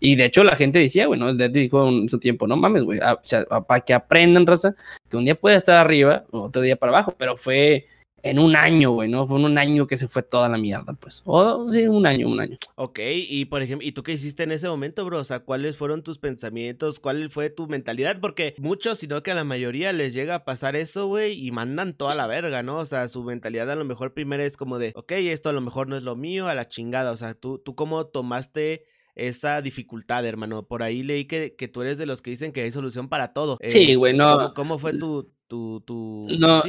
[0.00, 1.48] Y de hecho la gente decía, bueno, ¿no?
[1.48, 4.74] dijo en su tiempo, no mames, güey, o sea, para que aprendan, raza,
[5.08, 7.86] que un día puede estar arriba, otro día para abajo, pero fue
[8.22, 9.26] en un año, güey, ¿no?
[9.26, 11.22] Fue en un año que se fue toda la mierda, pues.
[11.24, 12.58] O sí, un año, un año.
[12.74, 15.18] Ok, y por ejemplo, ¿y tú qué hiciste en ese momento, bro?
[15.18, 17.00] O sea, ¿cuáles fueron tus pensamientos?
[17.00, 18.18] ¿Cuál fue tu mentalidad?
[18.20, 21.94] Porque muchos, sino que a la mayoría les llega a pasar eso, güey, y mandan
[21.94, 22.78] toda la verga, ¿no?
[22.78, 25.60] O sea, su mentalidad a lo mejor primero es como de, ok, esto a lo
[25.60, 27.12] mejor no es lo mío, a la chingada.
[27.12, 28.84] O sea, ¿tú, tú cómo tomaste
[29.18, 30.66] esa dificultad, hermano?
[30.66, 33.32] Por ahí leí que, que tú eres de los que dicen que hay solución para
[33.32, 33.58] todo.
[33.62, 34.54] Sí, güey, no.
[34.54, 36.28] ¿Cómo, fue tu, tu, tu...
[36.38, 36.62] No,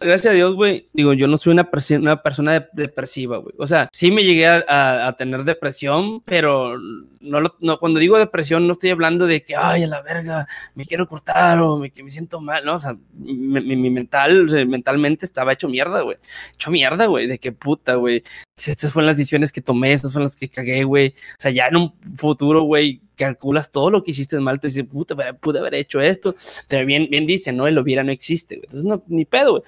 [0.00, 1.68] gracias a Dios, güey, digo, yo no soy una,
[2.00, 3.54] una persona depresiva, güey.
[3.58, 6.76] O sea, sí me llegué a, a, tener depresión, pero
[7.20, 10.48] no, lo, no cuando digo depresión no estoy hablando de que, ay, a la verga,
[10.74, 14.46] me quiero cortar o me, que me siento mal, no, o sea, mi, mi, mental,
[14.66, 16.16] mentalmente estaba hecho mierda, güey.
[16.54, 18.24] Hecho mierda, güey, de qué puta, güey.
[18.56, 21.14] Estas fueron las decisiones que tomé, estas fueron las que cagué, güey.
[21.38, 24.84] O sea, ya en un futuro, güey, calculas todo lo que hiciste mal, te dices,
[24.84, 26.34] puta, pude haber hecho esto,
[26.68, 27.66] pero bien, bien dice, ¿no?
[27.66, 28.64] El hubiera no existe, güey.
[28.64, 29.62] Entonces, no, ni pedo, güey.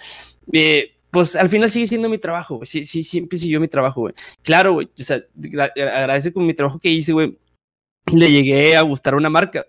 [0.52, 2.66] Eh, pues al final sigue siendo mi trabajo, güey.
[2.66, 4.14] Sí, sí, siempre siguió mi trabajo, güey.
[4.42, 4.88] Claro, güey.
[4.98, 5.22] O sea,
[5.76, 7.38] agradece con mi trabajo que hice, güey.
[8.12, 9.64] Le llegué a gustar una marca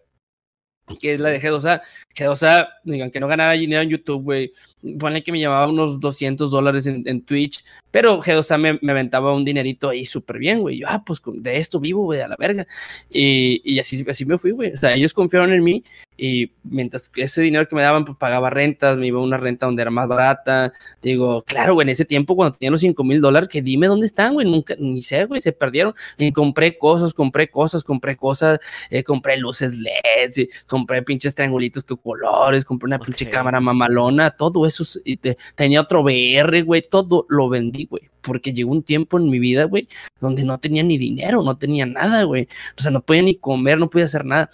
[1.00, 1.82] que es la de G2A.
[2.16, 4.54] G2A, digan que no ganara dinero en YouTube, güey.
[5.00, 9.34] Ponle que me llevaba unos 200 dólares en, en Twitch, pero G2A me, me, aventaba
[9.34, 10.80] un dinerito ahí súper bien, güey.
[10.80, 12.68] Yo, ah, pues de esto vivo, güey, a la verga.
[13.10, 14.74] Y, y así, así me fui, güey.
[14.74, 15.84] O sea, ellos confiaron en mí
[16.18, 19.66] y mientras ese dinero que me daban, pues pagaba rentas, me iba a una renta
[19.66, 20.72] donde era más barata.
[21.02, 24.06] Digo, claro, güey, en ese tiempo cuando tenía los 5 mil dólares, que dime dónde
[24.06, 25.94] están, güey, nunca, ni sé, güey, se perdieron.
[26.18, 31.98] Y compré cosas, compré cosas, compré cosas, eh, compré luces LED, compré pinches triangulitos con
[31.98, 37.26] colores, compré una pinche cámara mamalona, todo eso, y te, tenía otro VR, güey, todo
[37.30, 39.88] lo vendí, güey porque llegó un tiempo en mi vida, güey,
[40.20, 42.48] donde no tenía ni dinero, no tenía nada, güey.
[42.76, 44.50] O sea, no podía ni comer, no podía hacer nada.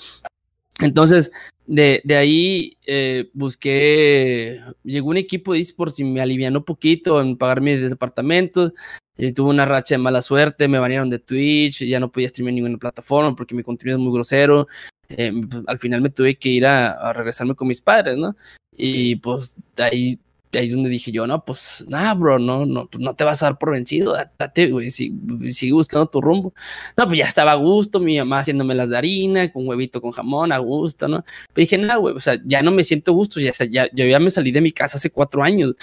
[0.81, 1.31] Entonces,
[1.67, 7.21] de, de ahí eh, busqué, llegó un equipo de esports y me alivianó un poquito
[7.21, 8.73] en pagar mis departamentos.
[9.17, 12.49] Y tuve una racha de mala suerte, me banearon de Twitch, ya no podía streamar
[12.49, 14.67] en ninguna plataforma porque mi contenido es muy grosero.
[15.09, 18.35] Eh, pues, al final me tuve que ir a, a regresarme con mis padres, ¿no?
[18.75, 20.19] Y pues de ahí
[20.59, 23.41] ahí es donde dije yo, no, pues nada, bro, no, no, pues, no te vas
[23.41, 26.53] a dar por vencido, date, güey, sigue, buscando tu rumbo.
[26.97, 30.11] No, pues ya estaba a gusto, mi mamá haciéndome las de harina, con huevito con
[30.11, 31.23] jamón, a gusto, ¿no?
[31.53, 34.19] Pero dije, nada, güey, o sea, ya no me siento gusto, ya, ya, yo ya
[34.19, 35.75] me salí de mi casa hace cuatro años,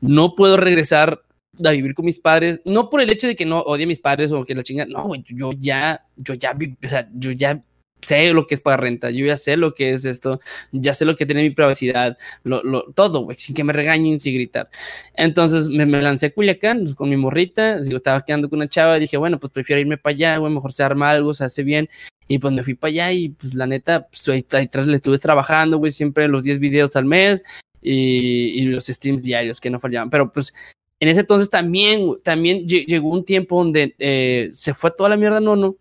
[0.00, 1.22] no puedo regresar
[1.64, 4.00] a vivir con mis padres, no por el hecho de que no odie a mis
[4.00, 7.62] padres o que la chinga, no, güey, yo ya, yo ya, o sea, yo ya
[8.02, 10.40] sé lo que es pagar renta, yo ya sé lo que es esto,
[10.72, 14.34] ya sé lo que tiene mi privacidad, lo, todo, güey, sin que me regañen, sin
[14.34, 14.68] gritar.
[15.14, 18.98] Entonces me, lancé a Culiacán pues, con mi morrita, digo, estaba quedando con una chava,
[18.98, 21.88] dije, bueno, pues prefiero irme para allá, güey, mejor se arma algo, se hace bien.
[22.28, 24.96] Y pues me fui para allá y pues la neta, pues ahí, ahí atrás le
[24.96, 27.42] estuve trabajando, güey, siempre los 10 videos al mes
[27.80, 30.10] y, y los streams diarios que no fallaban.
[30.10, 30.52] Pero pues
[30.98, 35.40] en ese entonces también, también llegó un tiempo donde eh, se fue toda la mierda,
[35.40, 35.76] no, no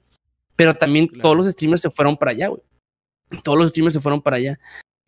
[0.56, 2.62] pero también todos los streamers se fueron para allá, güey.
[3.44, 4.60] Todos los streamers se fueron para allá.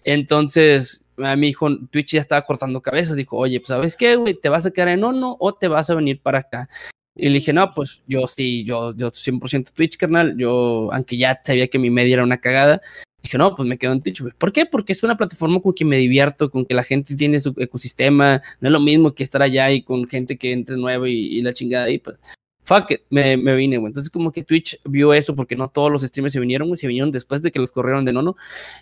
[0.04, 3.16] Entonces, a mi hijo Twitch ya estaba cortando cabezas.
[3.16, 4.34] Dijo, oye, pues, ¿sabes qué, güey?
[4.34, 6.70] ¿Te vas a quedar en Ono o te vas a venir para acá?
[7.16, 10.36] Y le dije, no, pues yo sí, yo, yo 100% Twitch, carnal.
[10.38, 12.80] Yo, aunque ya sabía que mi media era una cagada,
[13.24, 14.22] dije, no, pues me quedo en Twitch.
[14.22, 14.34] Güey.
[14.38, 14.66] ¿Por qué?
[14.66, 18.42] Porque es una plataforma con que me divierto, con que la gente tiene su ecosistema.
[18.60, 21.42] No es lo mismo que estar allá y con gente que entre nueva y, y
[21.42, 21.98] la chingada ahí.
[21.98, 22.18] Pues
[22.68, 23.90] fuck it, me, me vine, güey.
[23.90, 26.88] Entonces, como que Twitch vio eso porque no todos los streamers se vinieron, güey, se
[26.88, 28.36] vinieron después de que los corrieron de nono.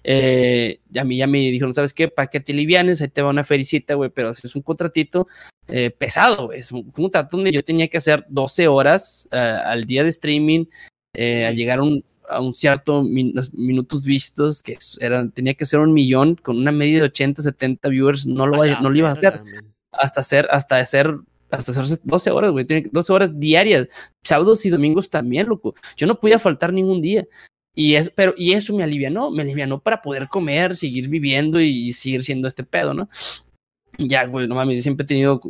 [0.03, 2.07] Eh, a mí ya me dijeron, ¿sabes qué?
[2.07, 5.27] Para que te livianes, ahí te va una felicita, güey, pero es un contratito
[5.67, 6.59] eh, pesado, güey.
[6.59, 10.65] Es un contrato donde yo tenía que hacer 12 horas uh, al día de streaming,
[11.13, 15.65] eh, a llegar a un, a un cierto min minutos vistos, que eran, tenía que
[15.65, 19.09] ser un millón con una media de 80, 70 viewers, no lo, no lo iba
[19.09, 19.41] a hacer.
[19.91, 21.15] Hasta hacer, hasta hacer
[21.49, 23.87] hasta hacerse 12 horas, güey, tiene 12 horas diarias,
[24.23, 25.75] sábados y domingos también, loco.
[25.95, 27.25] Yo no podía faltar ningún día.
[27.75, 31.91] Y, es, pero, y eso me alivianó, me alivianó para poder comer, seguir viviendo y,
[31.91, 33.09] seguir siendo este pedo, ¿no?
[33.97, 35.41] Ya, güey, no mames, yo siempre he tenido,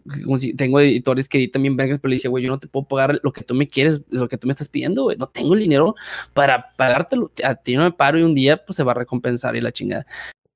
[0.55, 3.19] tengo editores que editan bien vergas, pero le dice, güey, yo no te puedo pagar
[3.23, 5.61] lo que tú me quieres, lo que tú me estás pidiendo, güey, no tengo el
[5.61, 5.95] dinero
[6.33, 9.55] para pagártelo, a ti no me paro y un día, pues se va a recompensar
[9.55, 10.05] y la chingada.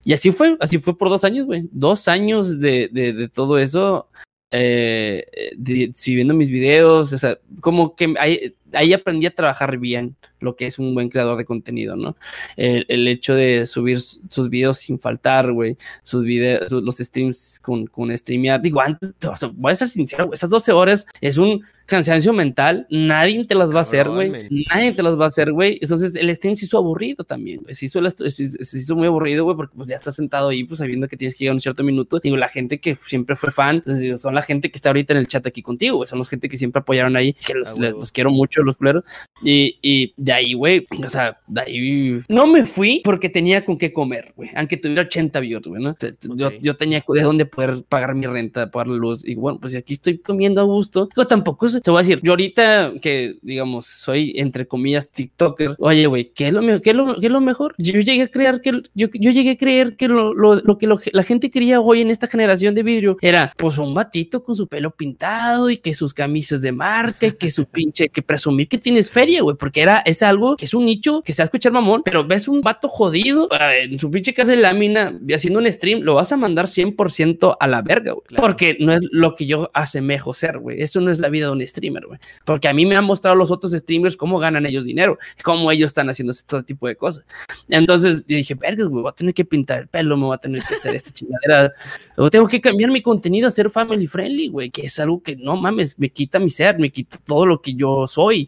[0.03, 3.57] Y así fue, así fue por dos años, güey, dos años de, de, de todo
[3.57, 4.07] eso,
[4.51, 5.25] eh,
[5.57, 10.15] de, si viendo mis videos, o sea, como que ahí, ahí, aprendí a trabajar bien
[10.39, 12.15] lo que es un buen creador de contenido, ¿no?
[12.55, 17.87] El, el hecho de subir sus videos sin faltar, güey, sus videos, los streams con,
[17.87, 18.61] con streamear.
[18.61, 19.13] Digo, antes,
[19.53, 23.79] voy a ser sincero, esas 12 horas es un cansancio mental, nadie te las va
[23.79, 24.29] a hacer, güey.
[24.69, 25.79] Nadie te las va a hacer, güey.
[25.81, 27.75] Entonces el stream se hizo aburrido también, güey.
[27.75, 31.07] Se hizo, se, hizo muy aburrido, güey, porque pues ya estás sentado ahí, pues sabiendo
[31.07, 32.19] que tienes que llegar un cierto minuto.
[32.19, 35.13] Digo, la gente que siempre fue fan, pues, digo, son la gente que está ahorita
[35.13, 36.07] en el chat aquí contigo, güey.
[36.07, 38.77] Son los gente que siempre apoyaron ahí, que los, ah, les, los quiero mucho, los
[38.77, 39.03] culeros.
[39.43, 43.77] Y, y de ahí, güey, o sea, de ahí no me fui porque tenía con
[43.77, 44.49] qué comer, güey.
[44.55, 45.91] Aunque tuviera 80 views, güey, ¿no?
[45.91, 46.37] O sea, okay.
[46.37, 49.27] yo, yo, tenía de dónde poder pagar mi renta, pagar la luz.
[49.27, 51.09] Y bueno, pues aquí estoy comiendo a gusto.
[51.13, 56.05] Pero tampoco se va a decir, yo ahorita que, digamos, soy entre comillas TikToker, oye,
[56.07, 57.75] güey, ¿qué es lo, qué es lo, qué es lo mejor?
[57.77, 60.87] Yo llegué a creer que, yo, yo llegué a creer que lo, lo, lo que
[60.87, 64.55] lo, la gente quería hoy en esta generación de vidrio era, pues, un batito con
[64.55, 68.48] su pelo pintado y que sus camisas de marca y que su pinche, que presume
[68.49, 71.41] presumir que tienes feria, güey, porque era, es algo que es un nicho que se
[71.41, 74.57] va a escuchar mamón, pero ves un vato jodido ah, en su pinche casa de
[74.57, 78.93] lámina haciendo un stream, lo vas a mandar 100% a la verga, güey, porque no
[78.93, 80.81] es lo que yo asemejo ser, güey.
[80.81, 83.35] Eso no es la vida de un streamer, güey, porque a mí me han mostrado
[83.35, 87.25] los otros streamers cómo ganan ellos dinero, cómo ellos están haciendo todo tipo de cosas.
[87.67, 90.39] Entonces yo dije, vergas, güey, voy a tener que pintar el pelo, me voy a
[90.39, 91.71] tener que hacer esta chingadera,
[92.17, 95.35] o tengo que cambiar mi contenido a ser family friendly, güey, que es algo que
[95.35, 98.38] no mames, me quita mi ser, me quita todo lo que yo soy.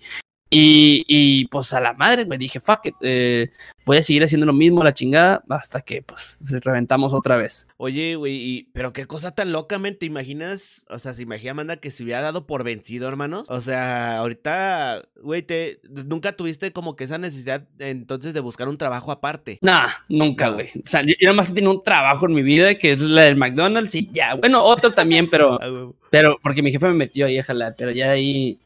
[0.54, 3.51] Y, y, pues a la madre, me dije, fuck it, eh,
[3.86, 7.67] voy a seguir haciendo lo mismo, la chingada, hasta que pues reventamos otra vez.
[7.78, 10.86] Oye, güey, pero qué cosa tan locamente, ¿te imaginas?
[10.89, 13.50] O sea, se imagina, manda, que se hubiera dado por vencido, hermanos.
[13.50, 18.78] O sea, ahorita, güey, te, nunca tuviste como que esa necesidad entonces de buscar un
[18.78, 19.60] trabajo aparte.
[19.62, 20.70] Nah, nunca, güey.
[20.76, 23.24] O sea, yo, nada más he tenido un trabajo en mi vida, que es la
[23.24, 25.60] del McDonald's, y ya, bueno, otro también, pero,
[26.10, 28.60] pero porque mi jefe me metió ahí a jalar, pero ya de ahí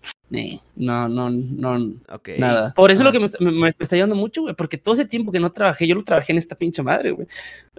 [0.75, 1.93] no, no, no,
[2.37, 2.73] nada.
[2.73, 5.39] Por eso es lo que me, está ayudando mucho, güey, porque todo ese tiempo que
[5.39, 7.27] no trabajé, yo lo trabajé en esta pinche madre, güey.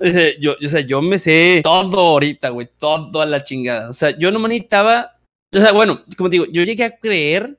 [0.01, 3.91] O sea, yo, o sea, yo me sé todo ahorita, güey, todo a la chingada.
[3.91, 5.19] O sea, yo no me necesitaba,
[5.55, 7.59] o sea, bueno, como digo, yo llegué a creer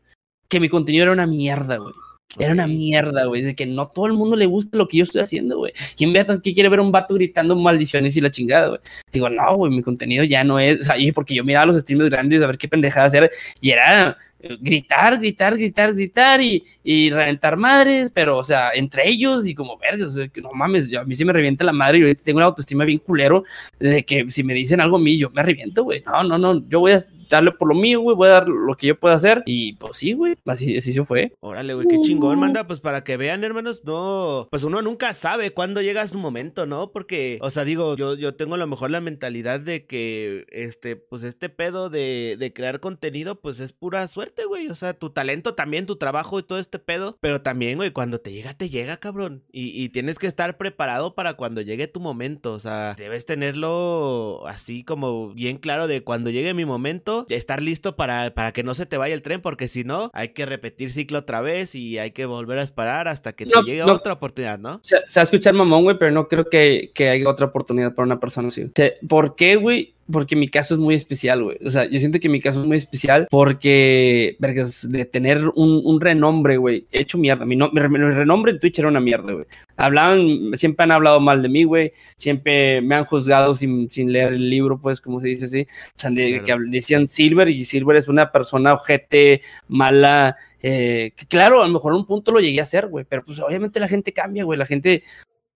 [0.50, 1.94] que mi contenido era una mierda, güey.
[2.40, 5.04] Era una mierda, güey, de que no todo el mundo le gusta lo que yo
[5.04, 5.74] estoy haciendo, güey.
[5.96, 8.80] ¿Quién ve que quiere ver un vato gritando maldiciones y la chingada, güey?
[9.12, 12.10] Digo, no, güey, mi contenido ya no es, o sea, porque yo miraba los streams
[12.10, 17.58] grandes a ver qué pendejada hacer y era gritar, gritar, gritar, gritar y, y reventar
[17.58, 21.26] madres, pero, o sea, entre ellos y como vergas, no mames, yo, a mí sí
[21.26, 23.44] me revienta la madre y ahorita tengo una autoestima bien culero
[23.80, 26.04] de que si me dicen algo a mí, yo me reviento, güey.
[26.06, 28.76] No, no, no, yo voy a darle por lo mío, güey, voy a dar lo
[28.76, 29.44] que yo pueda hacer.
[29.46, 31.34] Y pues sí, güey, así, así se fue.
[31.40, 35.52] Órale, güey, qué chingón, manda, pues para que vean, hermanos, no, pues uno nunca sabe
[35.52, 36.92] cuándo llega su momento, ¿no?
[36.92, 40.96] Porque, o sea, digo, yo, yo tengo a lo mejor la mentalidad de que, este,
[40.96, 44.70] pues este pedo de, de crear contenido, pues es pura suerte, güey.
[44.70, 47.18] O sea, tu talento también, tu trabajo y todo este pedo.
[47.22, 49.44] Pero también, güey, cuando te llega, te llega, cabrón.
[49.52, 52.54] Y, y tienes que estar preparado para cuando llegue tu momento.
[52.54, 57.96] O sea, debes tenerlo así como bien claro de cuando llegue mi momento estar listo
[57.96, 60.92] para, para que no se te vaya el tren, porque si no, hay que repetir
[60.92, 64.60] ciclo otra vez y hay que volver a esperar hasta que te llegue otra oportunidad,
[64.60, 64.80] ¿no?
[64.84, 67.94] Se, se va a escuchar mamón, güey, pero no creo que, que haya otra oportunidad
[67.94, 68.70] para una persona así.
[69.08, 69.96] ¿Por qué, güey?
[70.12, 71.58] Porque mi caso es muy especial, güey.
[71.66, 75.82] O sea, yo siento que mi caso es muy especial porque, vergas, de tener un,
[75.84, 77.46] un renombre, güey, he hecho mierda.
[77.46, 79.46] Mi, no, mi, renombre en Twitch era una mierda, güey.
[79.76, 81.92] Hablaban, siempre han hablado mal de mí, güey.
[82.16, 85.62] Siempre me han juzgado sin, sin leer el libro, pues, como se dice así.
[85.62, 90.38] O sea, de, que decían Silver y Silver es una persona ojete, mala.
[90.62, 93.24] Eh, que claro, a lo mejor en un punto lo llegué a hacer, güey, pero
[93.24, 94.58] pues obviamente la gente cambia, güey.
[94.58, 95.04] La gente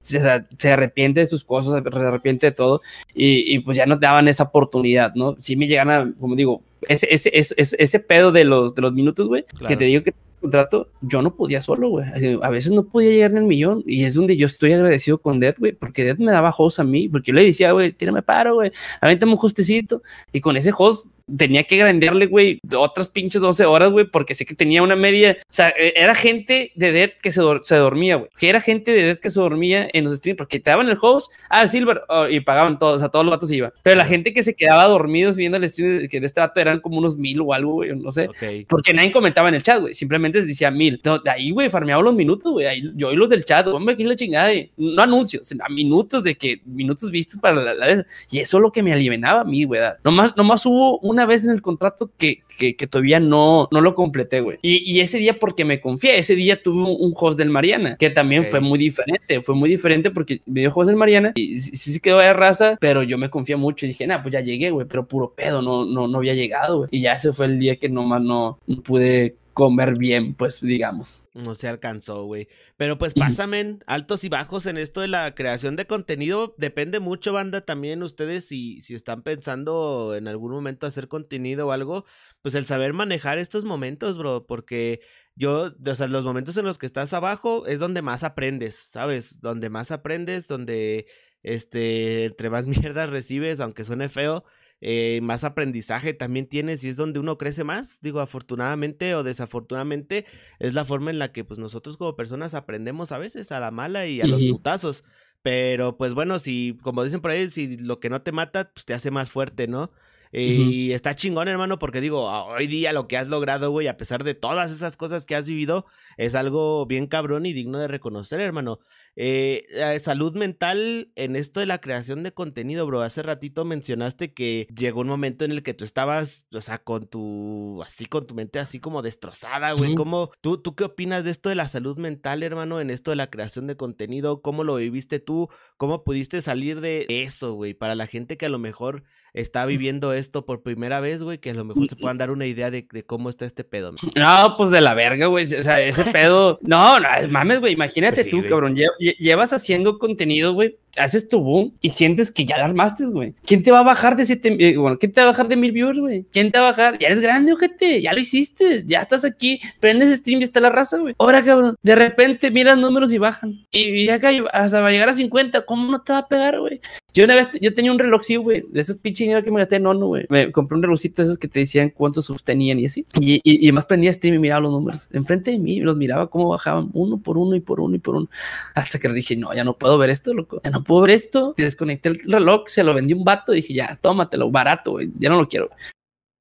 [0.01, 0.19] se,
[0.57, 2.81] se, arrepiente de sus cosas, se arrepiente de todo,
[3.13, 5.35] y, y, pues ya no te daban esa oportunidad, ¿no?
[5.39, 8.93] Si me llegan a, como digo, ese, ese, ese, ese pedo de los, de los
[8.93, 9.67] minutos, güey, claro.
[9.67, 12.05] que te digo que contrato, yo no podía solo, güey.
[12.41, 13.83] A veces no podía llegar en el millón.
[13.85, 15.71] Y es donde yo estoy agradecido con Dead, güey.
[15.71, 17.07] Porque Dead me daba host a mí.
[17.07, 18.71] Porque yo le decía, güey, tírame paro, güey.
[18.99, 20.01] Avéntame un hostecito.
[20.33, 21.07] Y con ese host
[21.37, 25.37] tenía que grandearle, güey, otras pinches 12 horas, güey, porque sé que tenía una media.
[25.41, 28.29] O sea, e, era gente de Dead que se, se dormía, güey.
[28.37, 30.97] Que era gente de Dead que se dormía en los streams, porque te daban el
[31.01, 33.71] host, ah, Silver, oh, y pagaban todos, o sea, todos los vatos iban.
[33.83, 36.79] Pero la gente que se quedaba dormidos viendo el stream, que de este vato eran
[36.79, 38.27] como unos mil o algo, güey, no sé.
[38.29, 38.65] Okay.
[38.65, 39.93] Porque nadie comentaba en el chat, güey.
[39.93, 40.95] Simplemente decía mil.
[40.95, 42.67] Entonces, de ahí, güey, farmeaba los minutos, güey.
[42.95, 46.61] Yo y los del chat, hombre, aquí la chingada, no anuncios, a minutos de que,
[46.65, 49.81] minutos vistos para la, la, Y eso es lo que me alivianaba a mí, güey.
[50.03, 53.95] Nomás, nomás hubo una vez en el contrato que, que, que todavía no, no lo
[53.95, 54.57] completé, güey.
[54.61, 58.09] Y, y, ese día porque me confié, ese día tuve un host del Mariana, que
[58.09, 58.51] también okay.
[58.51, 61.99] fue muy diferente, fue muy diferente porque me dio host del Mariana y sí, sí
[61.99, 64.87] quedó de raza, pero yo me confié mucho y dije, nah, pues ya llegué, güey,
[64.87, 66.89] pero puro pedo, no, no, no había llegado, güey.
[66.91, 71.27] Y ya ese fue el día que nomás no, no pude comer bien, pues digamos.
[71.33, 72.47] No se alcanzó, güey.
[72.81, 76.55] Pero pues pásame altos y bajos en esto de la creación de contenido.
[76.57, 81.73] Depende mucho, banda, también ustedes si, si están pensando en algún momento hacer contenido o
[81.73, 82.05] algo,
[82.41, 84.99] pues el saber manejar estos momentos, bro, porque
[85.35, 89.39] yo, o sea, los momentos en los que estás abajo es donde más aprendes, ¿sabes?
[89.41, 91.05] Donde más aprendes, donde,
[91.43, 94.43] este, entre más mierdas recibes, aunque suene feo,
[94.81, 98.01] eh, más aprendizaje también tienes y es donde uno crece más.
[98.01, 100.25] Digo, afortunadamente o desafortunadamente
[100.59, 103.69] es la forma en la que pues nosotros como personas aprendemos a veces a la
[103.71, 104.31] mala y a uh -huh.
[104.31, 105.03] los putazos.
[105.43, 108.85] Pero pues bueno, si, como dicen por ahí, si lo que no te mata, pues
[108.85, 109.91] te hace más fuerte, ¿no?
[110.31, 110.95] Y uh -huh.
[110.95, 114.33] está chingón, hermano, porque digo, hoy día lo que has logrado, güey, a pesar de
[114.33, 115.85] todas esas cosas que has vivido,
[116.17, 118.79] es algo bien cabrón y digno de reconocer, hermano.
[119.15, 123.01] Eh, salud mental en esto de la creación de contenido, bro.
[123.01, 127.07] Hace ratito mencionaste que llegó un momento en el que tú estabas, o sea, con
[127.07, 129.95] tu, así, con tu mente así como destrozada, güey.
[129.95, 133.17] ¿Cómo, tú, tú qué opinas de esto de la salud mental, hermano, en esto de
[133.17, 134.41] la creación de contenido?
[134.41, 135.49] ¿Cómo lo viviste tú?
[135.77, 137.73] ¿Cómo pudiste salir de eso, güey?
[137.73, 141.51] Para la gente que a lo mejor está viviendo esto por primera vez, güey, que
[141.51, 143.93] a lo mejor se puedan dar una idea de, cómo está este pedo.
[144.15, 145.45] No, pues de la verga, güey.
[145.55, 146.59] O sea, ese pedo.
[146.61, 147.73] No, no, mames, güey.
[147.73, 148.75] Imagínate pues tú, cabrón.
[149.19, 153.33] llevas haciendo contenido, güey haces tu boom y sientes que ya la armaste, güey.
[153.45, 155.55] ¿Quién te va a bajar de siete, eh, bueno, quién te va a bajar de
[155.55, 156.25] mil viewers, güey?
[156.31, 156.99] ¿Quién te va a bajar?
[156.99, 160.69] Ya eres grande, ojete, ya lo hiciste, ya estás aquí, prendes stream y está la
[160.69, 161.15] raza, güey.
[161.17, 163.65] Ahora, cabrón, de repente miras números y bajan.
[163.71, 166.59] Y, ya acá hasta va a llegar a 50, ¿cómo no te va a pegar,
[166.59, 166.81] güey?
[167.13, 169.59] Yo una vez, yo tenía un reloj, sí, güey, de esos pinches dinero que me
[169.59, 170.25] gasté en ONU, güey.
[170.29, 173.05] Me compré un relojcito de esos que te decían cuántos subs tenían y así.
[173.19, 175.07] Y, y, y más prendía stream y miraba los números.
[175.11, 178.15] Enfrente de mí los miraba cómo bajaban uno por uno y por uno y por
[178.15, 178.29] uno.
[178.75, 180.61] Hasta que dije, no, ya no puedo ver esto, loco.
[180.63, 183.97] Ya no puedo ver esto desconecté el reloj, se lo vendí un vato, dije, ya,
[184.01, 185.69] tómatelo, barato, ya no lo quiero.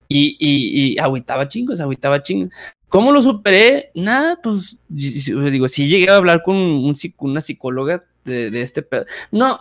[0.09, 2.53] Y, y, y agüitaba chingos, agüitaba chingos.
[2.89, 3.93] ¿Cómo lo superé?
[3.95, 9.07] Nada, pues digo, si llegué a hablar con un, una psicóloga de, de, este pedo.
[9.31, 9.61] No,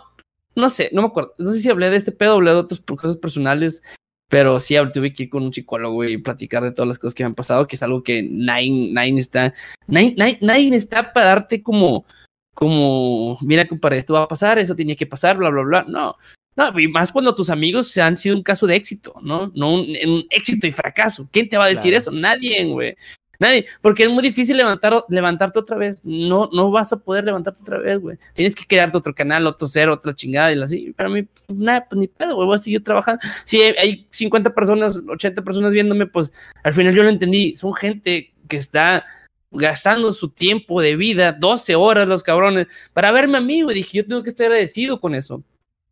[0.54, 1.34] no sé, no me acuerdo.
[1.38, 3.82] No sé si hablé de este pedo, hablé de otras cosas personales,
[4.28, 7.24] pero sí tuve que ir con un psicólogo y platicar de todas las cosas que
[7.24, 9.52] me han pasado, que es algo que Nine, Nine está,
[9.86, 12.04] Nine, Nine, Nine está para darte como,
[12.54, 15.84] como, mira, compadre, esto va a pasar, eso tenía que pasar, bla, bla, bla.
[15.88, 16.16] No,
[16.56, 19.50] no, y más cuando tus amigos se han sido un caso de éxito, ¿no?
[19.54, 21.28] No un, éxito y fracaso.
[21.32, 22.10] ¿Quién te va a decir eso?
[22.10, 22.96] Nadie, güey.
[23.40, 26.02] Nadie, porque es muy difícil levantar, levantarte otra vez.
[26.04, 28.18] No, no vas a poder levantarte otra vez, güey.
[28.34, 30.92] Tienes que crearte otro canal, otro ser, otra chingada y así.
[30.92, 32.46] Para mí, nada, pues ni pedo, güey.
[32.46, 33.20] Voy a seguir trabajando.
[33.44, 36.30] Si hay 50 personas, 80 personas viéndome, pues
[36.62, 37.56] al final yo lo entendí.
[37.56, 39.06] Son gente que está
[39.50, 43.76] gastando su tiempo de vida, 12 horas los cabrones, para verme a mí, güey.
[43.76, 45.42] Dije, yo tengo que estar agradecido con eso.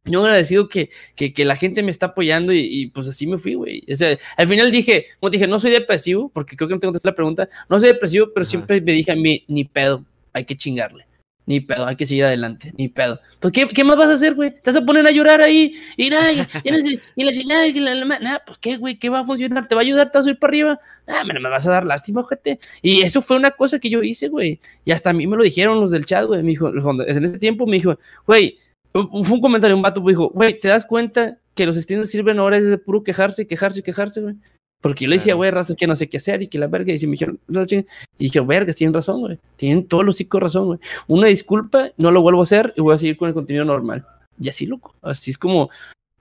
[0.04, 3.54] Yo agradecido que, que, que la gente me está apoyando y, pues así me fui,
[3.54, 3.82] güey.
[3.90, 6.86] O sea, al final dije, como dije, no soy depresivo, porque creo que no te
[6.86, 10.44] contesté la pregunta, no soy depresivo, pero siempre me dije a mí, ni pedo, hay
[10.44, 11.08] que chingarle
[11.48, 13.20] ni pedo, hay que seguir adelante, ni pedo.
[13.40, 14.50] Pues, ¿qué, qué más vas a hacer, güey?
[14.50, 15.72] ¿Te vas a poner a llorar ahí?
[15.96, 18.98] Y nada, y, la chingada, y la, nada, pues, ¿qué, güey?
[18.98, 19.66] ¿Qué va a funcionar?
[19.66, 20.10] ¿Te va a ayudar?
[20.10, 20.80] ¿Te vas a ir para arriba?
[21.06, 22.60] Ah, me, me vas a dar lástima, gente.
[22.82, 24.60] Y eso fue una cosa que yo hice, güey.
[24.84, 26.42] Y hasta a mí me lo dijeron los del chat, güey.
[26.42, 28.58] Me dijo, en ese tiempo me dijo, güey,
[28.92, 32.58] fue un comentario, un vato, dijo, güey, ¿te das cuenta que los streams sirven ahora
[32.58, 34.36] es de puro quejarse, quejarse, quejarse, güey?
[34.80, 36.92] Porque yo le decía, güey, razas que no sé qué hacer y que la verga.
[36.92, 37.84] Y se me dijeron, y
[38.24, 39.38] dije, vergas, tienen razón, güey.
[39.56, 40.78] Tienen todos los chicos razón, güey.
[41.08, 44.06] Una disculpa, no lo vuelvo a hacer y voy a seguir con el contenido normal.
[44.40, 44.94] Y así, loco.
[45.02, 45.68] Así es como.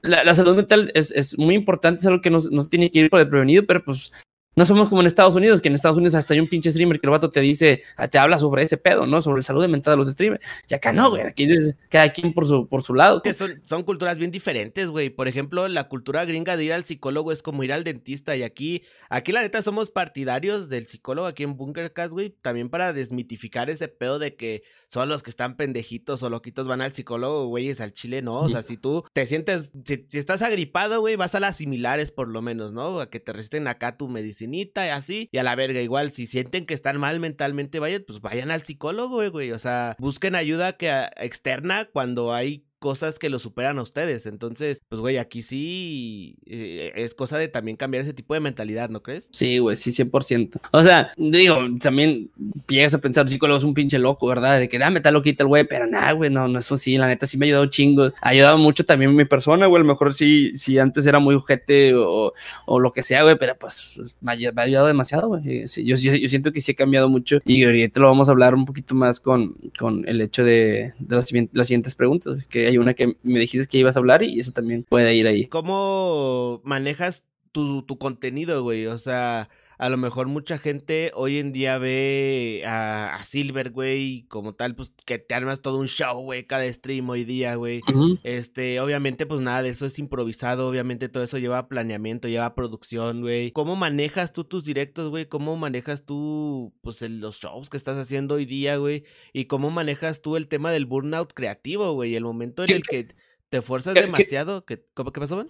[0.01, 2.89] La, la salud mental es, es, muy importante, es algo que no, no se tiene
[2.89, 4.11] que ir por el prevenido, pero pues
[4.57, 6.99] no somos como en Estados Unidos, que en Estados Unidos hasta hay un pinche streamer
[6.99, 9.21] que el vato te dice, ah, te habla sobre ese pedo, ¿no?
[9.21, 10.43] Sobre la salud mental de los streamers.
[10.67, 11.21] Y acá no, güey.
[11.21, 13.21] Aquí es cada quien por su, por su lado.
[13.21, 15.11] Que son, son culturas bien diferentes, güey.
[15.11, 18.35] Por ejemplo, la cultura gringa de ir al psicólogo es como ir al dentista.
[18.35, 22.31] Y aquí, aquí la neta somos partidarios del psicólogo aquí en Bunkercast, güey.
[22.41, 26.81] También para desmitificar ese pedo de que son los que están pendejitos o loquitos van
[26.81, 28.39] al psicólogo, güey, es al chile, ¿no?
[28.39, 32.11] O sea, si tú te sientes, si, si estás agripado, güey, vas a las similares
[32.11, 32.99] por lo menos, ¿no?
[32.99, 35.29] A que te receten acá tu medicina y así.
[35.31, 38.63] Y a la verga, igual, si sienten que están mal mentalmente, vayan, pues vayan al
[38.63, 39.51] psicólogo, güey.
[39.51, 44.25] O sea, busquen ayuda que, externa cuando hay cosas que lo superan a ustedes.
[44.25, 48.89] Entonces, pues, güey, aquí sí eh, es cosa de también cambiar ese tipo de mentalidad,
[48.89, 49.27] ¿no crees?
[49.31, 50.59] Sí, güey, sí, 100%.
[50.71, 52.29] O sea, digo, también
[52.67, 54.59] llegas a pensar, psicólogo es un pinche loco, ¿verdad?
[54.59, 56.97] De que dame tal loquita el güey, pero nada, güey, no, no es así.
[56.97, 58.11] La neta sí me ha ayudado chingo.
[58.21, 59.81] Ha ayudado mucho también mi persona, güey.
[59.81, 62.33] A lo mejor sí, si antes era muy ojete o,
[62.65, 65.65] o lo que sea, güey, pero pues me ha, ayudado demasiado, güey.
[65.65, 68.65] yo, yo, siento que sí he cambiado mucho y ahorita lo vamos a hablar un
[68.65, 72.93] poquito más con, con el hecho de, de las, las siguientes preguntas, que hay una
[72.93, 75.47] que me dijiste que ibas a hablar y eso también puede ir ahí.
[75.47, 78.87] ¿Cómo manejas tu, tu contenido, güey?
[78.87, 84.55] O sea, a lo mejor mucha gente hoy en día ve a, Silver, güey, como
[84.55, 87.81] tal, pues que te armas todo un show, güey, cada stream hoy día, güey.
[88.23, 93.21] Este, obviamente, pues nada de eso es improvisado, obviamente todo eso lleva planeamiento, lleva producción,
[93.21, 93.51] güey.
[93.51, 95.27] ¿Cómo manejas tú tus directos, güey?
[95.27, 99.03] ¿Cómo manejas tú, pues, los shows que estás haciendo hoy día, güey?
[99.33, 102.15] ¿Y cómo manejas tú el tema del burnout creativo, güey?
[102.15, 103.07] El momento en el que
[103.49, 104.65] te fuerzas demasiado.
[104.65, 105.49] ¿Qué, ¿Cómo, ¿Qué pasó, man?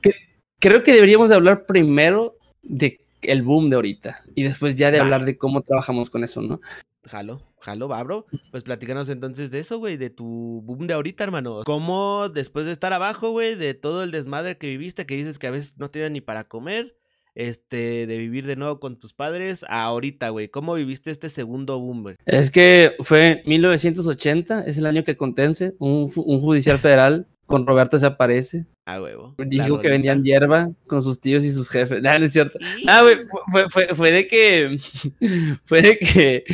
[0.59, 5.25] Creo que deberíamos hablar primero de el boom de ahorita y después ya de hablar
[5.25, 6.61] de cómo trabajamos con eso, ¿no?
[7.03, 8.25] Jalo, jalo, va, bro.
[8.51, 11.61] Pues platícanos entonces de eso, güey, de tu boom de ahorita, hermano.
[11.65, 15.47] ¿Cómo después de estar abajo, güey, de todo el desmadre que viviste, que dices que
[15.47, 16.97] a veces no tienes ni para comer,
[17.33, 20.49] este, de vivir de nuevo con tus padres a ahorita, güey?
[20.49, 22.15] ¿Cómo viviste este segundo boom, güey?
[22.25, 27.97] Es que fue 1980, es el año que contense, un, un judicial federal con Roberto
[27.97, 28.65] se aparece.
[28.89, 29.35] Ah, huevo.
[29.37, 32.01] Dijo que vendían hierba con sus tíos y sus jefes.
[32.07, 32.57] No, no es cierto.
[32.87, 33.17] Ah, güey,
[33.51, 34.79] fue, fue, fue, de que.
[35.65, 36.45] Fue de que.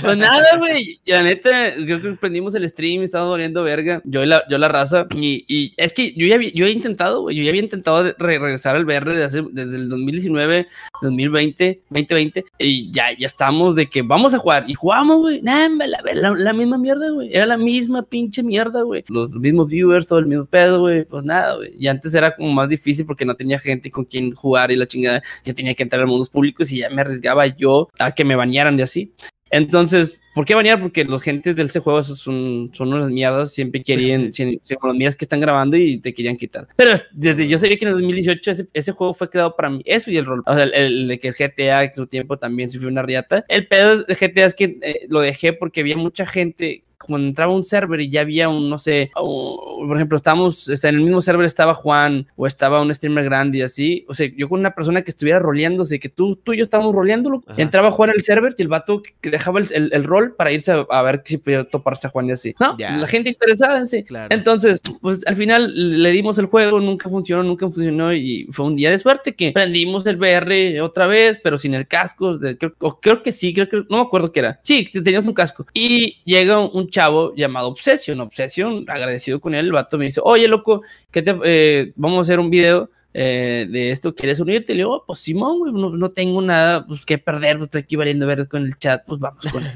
[0.00, 1.00] Pues nada, güey.
[1.06, 4.00] La neta, creo que prendimos el stream y estábamos volviendo verga.
[4.04, 5.06] Yo y la, yo la raza.
[5.16, 7.34] Y, y es que yo ya yo he intentado, güey.
[7.34, 10.68] Yo ya había intentado re regresar al VR desde, desde el 2019,
[11.02, 12.44] 2020, 2020.
[12.58, 14.66] Y ya, ya estamos de que vamos a jugar.
[14.68, 15.42] Y jugamos, güey.
[15.42, 17.34] Nah, la, la, la, misma mierda, güey.
[17.34, 19.04] Era la misma pinche mierda, güey.
[19.08, 21.04] Los mismos viewers, todo el mismo pedo, güey.
[21.04, 21.71] Pues nada, güey.
[21.78, 24.86] Y antes era como más difícil porque no tenía gente con quien jugar y la
[24.86, 25.22] chingada.
[25.44, 28.36] Yo tenía que entrar a mundos públicos y ya me arriesgaba yo a que me
[28.36, 29.12] bañaran de así.
[29.50, 30.80] Entonces, ¿por qué bañar?
[30.80, 34.30] Porque los gentes del ese juego son, son unas mierdas, siempre querían,
[34.68, 36.68] economías que están grabando y te querían quitar.
[36.76, 39.82] Pero desde yo sabía que en el 2018 ese, ese juego fue creado para mí,
[39.84, 40.42] eso y el rol.
[40.46, 43.44] O sea, el, de que el GTA en su tiempo también fue una riata.
[43.48, 47.54] El pedo de GTA es que eh, lo dejé porque había mucha gente cuando entraba
[47.54, 51.20] un server y ya había un, no sé, por ejemplo, estábamos, está, en el mismo
[51.20, 54.74] server estaba Juan o estaba un streamer grande y así, o sea, yo con una
[54.74, 58.54] persona que estuviera roleándose, que tú, tú y yo estábamos roleándolo, entraba Juan al server
[58.56, 62.06] y el vato que dejaba el, el, rol para irse a, ver si podía toparse
[62.06, 62.76] a Juan y así, ¿no?
[62.78, 64.04] La gente interesada en sí.
[64.30, 68.76] Entonces, pues al final le dimos el juego, nunca funcionó, nunca funcionó y fue un
[68.76, 72.74] día de suerte que prendimos el VR otra vez, pero sin el casco, de, creo,
[73.00, 74.60] creo, que sí, creo que, no me acuerdo qué era.
[74.62, 75.66] Sí, teníamos un casco.
[75.74, 78.20] Y llega un chavo llamado Obsession.
[78.20, 82.20] Obsession, agradecido con él, el vato me dice, oye, loco, que te, eh, vamos a
[82.22, 84.72] hacer un video eh, de esto, ¿quieres unirte?
[84.72, 87.66] Y le digo, oh, pues Simón, güey, no, no, tengo nada pues, que perder, pues,
[87.66, 89.72] estoy aquí valiendo ver con el chat, pues vamos con él.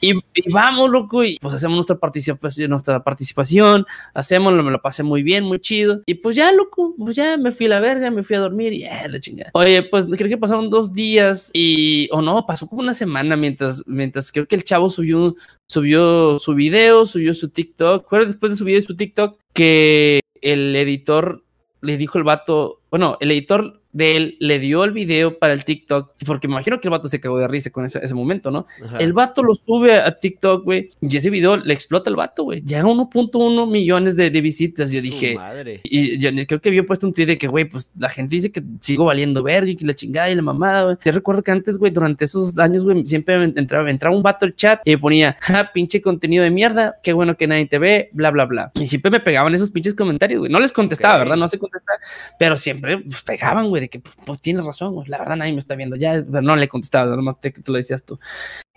[0.00, 5.02] Y, y, vamos, loco, y pues hacemos nuestra participación, nuestra participación, hacemos, me lo pasé
[5.02, 8.10] muy bien, muy chido, y pues ya, loco, pues ya me fui a la verga,
[8.10, 9.50] me fui a dormir, y ya, la chingada.
[9.54, 13.82] Oye, pues creo que pasaron dos días, y, o no, pasó como una semana mientras,
[13.86, 15.36] mientras creo que el chavo subió,
[15.66, 20.20] subió su video, subió su TikTok, fue después de su video y su TikTok, que
[20.40, 21.42] el editor
[21.80, 25.64] le dijo el vato, bueno, el editor de él le dio el video para el
[25.64, 28.50] TikTok, porque me imagino que el vato se cagó de risa con ese, ese momento,
[28.50, 28.66] ¿no?
[28.98, 32.60] El vato lo sube a TikTok, güey, y ese video le explota el vato, güey.
[32.60, 34.92] Llega 1.1 millones de, de, visitas.
[34.92, 35.38] Yo dije,
[35.84, 38.52] y yo creo que había puesto un tweet de que, güey, pues la gente dice
[38.52, 40.96] que sigo valiendo verga y que la chingada y la mamada, güey.
[41.02, 44.54] Yo recuerdo que antes, güey, durante esos años, güey, siempre entraba, entraba un vato al
[44.54, 48.30] chat y ponía, ja, pinche contenido de mierda, qué bueno que nadie te ve, bla,
[48.30, 48.72] bla, bla.
[48.74, 50.52] Y siempre me pegaban esos pinches comentarios, güey.
[50.52, 51.36] No les contestaba, ¿verdad?
[51.36, 51.98] No se contestaba,
[52.38, 55.08] pero siempre pues, pegaban, güey, de que pues, pues, tienes razón, güey.
[55.08, 55.96] La verdad nadie me está viendo.
[55.96, 58.18] Ya, no le contestaba, nomás te, tú lo decías tú.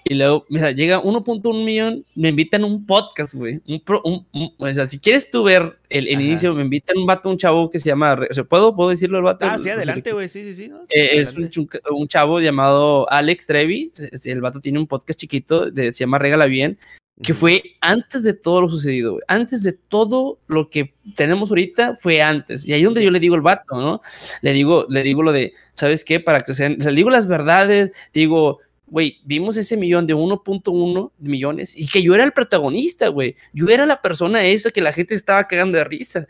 [0.05, 3.61] Y luego, mira, llega 1.1 millón, me invitan a un podcast, güey.
[3.67, 4.25] Un,
[4.57, 7.79] o sea, si quieres tú ver el, inicio, me invitan un vato, un chavo que
[7.79, 9.45] se llama, o sea, ¿puedo, ¿puedo decirlo el vato?
[9.45, 10.71] Ah, sí, adelante, güey, sí, sí, sí.
[10.89, 11.49] Eh, es un,
[11.91, 13.91] un, chavo llamado Alex Trevi,
[14.23, 16.79] el vato tiene un podcast chiquito, de, se llama Regala Bien,
[17.21, 19.23] que fue antes de todo lo sucedido, güey.
[19.27, 22.65] Antes de todo lo que tenemos ahorita fue antes.
[22.65, 24.01] Y ahí es donde yo le digo el vato, ¿no?
[24.41, 26.19] Le digo, le digo lo de, ¿sabes qué?
[26.19, 31.11] Para crecer, o sea, le digo las verdades, digo, güey, vimos ese millón de 1.1
[31.19, 33.35] millones y que yo era el protagonista, güey.
[33.53, 36.27] Yo era la persona esa que la gente estaba cagando de risa.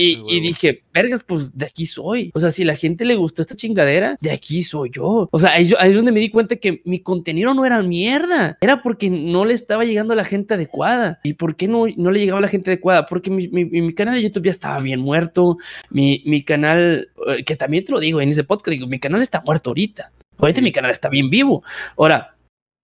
[0.00, 2.30] Y, dije, vergas, pues de aquí soy.
[2.34, 5.28] O sea, si la gente le gustó esta chingadera, de aquí soy yo.
[5.30, 8.56] O sea, ahí, es donde me di cuenta que mi contenido no era mierda.
[8.60, 11.20] Era porque no le estaba llegando a la gente adecuada.
[11.22, 13.06] ¿Y por qué no, no le llegaba a la gente adecuada?
[13.06, 15.58] Porque mi, mi, canal de YouTube ya estaba bien muerto.
[15.90, 19.22] Mi, mi canal, eh, que también te lo digo en ese podcast, digo, mi canal
[19.22, 20.12] está muerto ahorita.
[20.38, 21.62] Ahorita mi canal está bien vivo.
[21.96, 22.34] Ahora,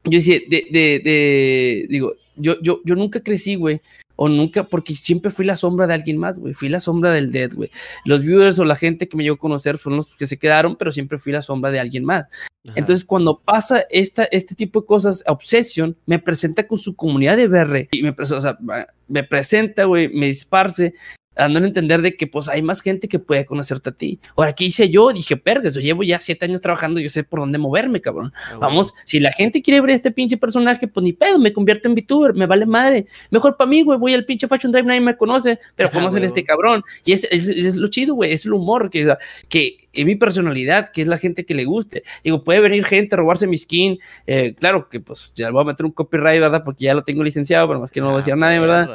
[0.04, 3.80] yo decía, de, de, de digo, yo, yo, yo nunca crecí, güey,
[4.16, 7.30] o nunca, porque siempre fui la sombra de alguien más, güey, fui la sombra del
[7.30, 7.70] dead, güey.
[8.04, 10.76] Los viewers o la gente que me llegó a conocer fueron los que se quedaron,
[10.76, 12.26] pero siempre fui la sombra de alguien más.
[12.74, 17.46] Entonces, cuando pasa esta, este tipo de cosas, Obsession me presenta con su comunidad de
[17.46, 18.58] BR y me, o sea,
[19.06, 20.94] me presenta, güey, me disparce
[21.36, 24.18] dando a entender de que pues hay más gente que puede conocerte a ti.
[24.36, 25.12] Ahora, ¿qué hice yo?
[25.12, 28.32] Dije, perdes, yo llevo ya siete años trabajando, yo sé por dónde moverme, cabrón.
[28.50, 31.88] Ah, Vamos, si la gente quiere ver este pinche personaje, pues ni pedo, me convierto
[31.88, 33.06] en VTuber, me vale madre.
[33.30, 36.26] Mejor para mí, güey, voy al pinche Fashion Drive, nadie me conoce, pero conocen a
[36.26, 36.82] este cabrón.
[37.04, 39.14] Y es, es, lo chido, güey, es el humor, que,
[39.48, 42.02] que es mi personalidad, que es la gente que le guste.
[42.24, 45.66] Digo, puede venir gente a robarse mi skin, eh, claro que pues ya voy a
[45.66, 46.62] meter un copyright, ¿verdad?
[46.64, 48.58] Porque ya lo tengo licenciado, pero más que no lo voy a decir a nadie,
[48.58, 48.90] ¿verdad?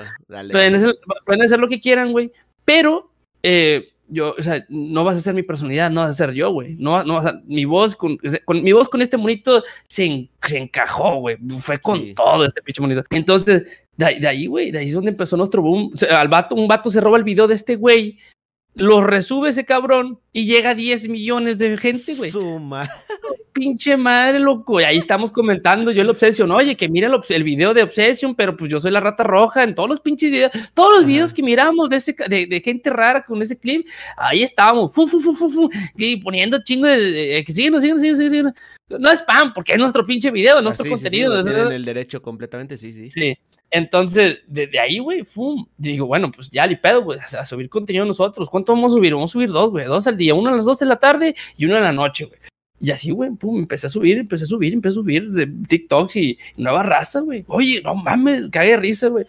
[0.52, 2.31] Pueden hacer, pueden hacer lo que quieran, güey
[2.66, 3.12] pero
[3.44, 6.52] eh, yo, o sea, no vas a ser mi personalidad, no vas a ser yo,
[6.52, 6.76] güey.
[6.78, 10.58] No, no vas a, mi voz con, con, mi voz con este monito se, se
[10.58, 11.38] encajó, güey.
[11.60, 13.04] Fue con todo este pinche monito.
[13.10, 13.64] Entonces,
[13.96, 15.94] de, ahí, güey, de ahí es donde empezó nuestro boom.
[16.10, 18.18] al vato, un vato se roba el video de este güey
[18.74, 22.32] lo resube ese cabrón y llega a 10 millones de gente, güey.
[22.32, 22.90] Suma.
[23.54, 24.80] Pinche madre, loco.
[24.80, 26.50] Y ahí estamos comentando yo el Obsession.
[26.52, 29.76] Oye, que mira el, video de Obsession, pero pues yo soy la rata roja en
[29.76, 30.52] todos los pinches videos.
[30.74, 34.94] Todos los videos que miramos de, ese, de, gente rara con ese clip, ahí estábamos.
[34.94, 38.54] Fu, fu, fu, y poniendo chingo de, que siguen, siguen, siguen, siguen.
[38.88, 41.44] No es spam, porque es nuestro pinche video, nuestro contenido.
[41.44, 43.10] Sí, tienen el derecho completamente, sí, sí.
[43.12, 43.38] Sí.
[43.72, 48.06] Entonces, desde ahí, güey, fum, digo, bueno, pues ya ni pedo, güey, a, subir contenido
[48.06, 48.50] nosotros.
[48.50, 49.14] ¿Cuánto vamos a subir?
[49.14, 51.36] Vamos a subir dos, güey, dos al día, uno a las dos de la tarde
[51.56, 52.51] y uno en la noche, güey.
[52.82, 56.16] Y así, güey, pum, empecé a subir, empecé a subir, empecé a subir de TikToks
[56.16, 57.44] y nueva raza, güey.
[57.48, 59.26] Oye, no mames, cague risa, güey.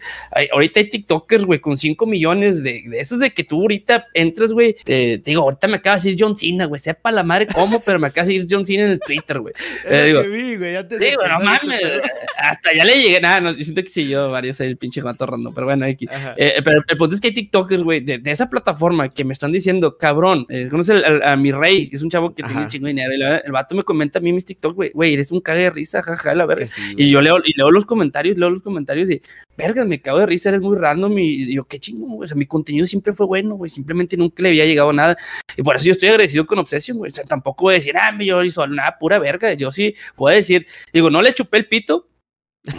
[0.51, 4.53] Ahorita hay TikTokers, güey, con 5 millones de, de esos de que tú ahorita entras,
[4.53, 4.75] güey.
[4.83, 6.79] Te, digo, ahorita me acaba de decir John Cena, güey.
[6.79, 9.53] Sepa la madre cómo, pero me acaba de decir John Cena en el Twitter, güey.
[9.85, 11.81] Eh, digo, vi, güey, antes digo, no mames.
[12.37, 15.25] Hasta ya le llegué, nada, no, yo siento que sí, yo varios el pinche gato
[15.25, 16.07] random, pero bueno, aquí.
[16.37, 19.51] Eh, pero el punto es que hay TikTokers, güey, de, esa plataforma que me están
[19.51, 22.87] diciendo, cabrón, eh, conoce a, mi rey, que es un chavo que tiene un chingo
[22.87, 25.63] de dinero, y el vato me comenta mí mis TikTok, güey, güey, eres un cague
[25.63, 26.67] de risa, jaja, la verga.
[26.97, 29.21] y yo leo, y leo los comentarios, leo los comentarios y,
[29.57, 31.17] verga, me cago de risa, eres muy random.
[31.19, 32.25] Y, yo, qué chingo, güey.
[32.25, 33.69] O sea, mi contenido siempre fue bueno, güey.
[33.69, 35.17] Simplemente nunca le había llegado nada.
[35.55, 37.11] Y por eso yo estoy agradecido con Obsession, güey.
[37.11, 39.53] O sea, tampoco voy a decir, ah, me yo hizo nada, pura verga.
[39.53, 42.07] Yo sí voy a decir, digo, no le chupé el pito.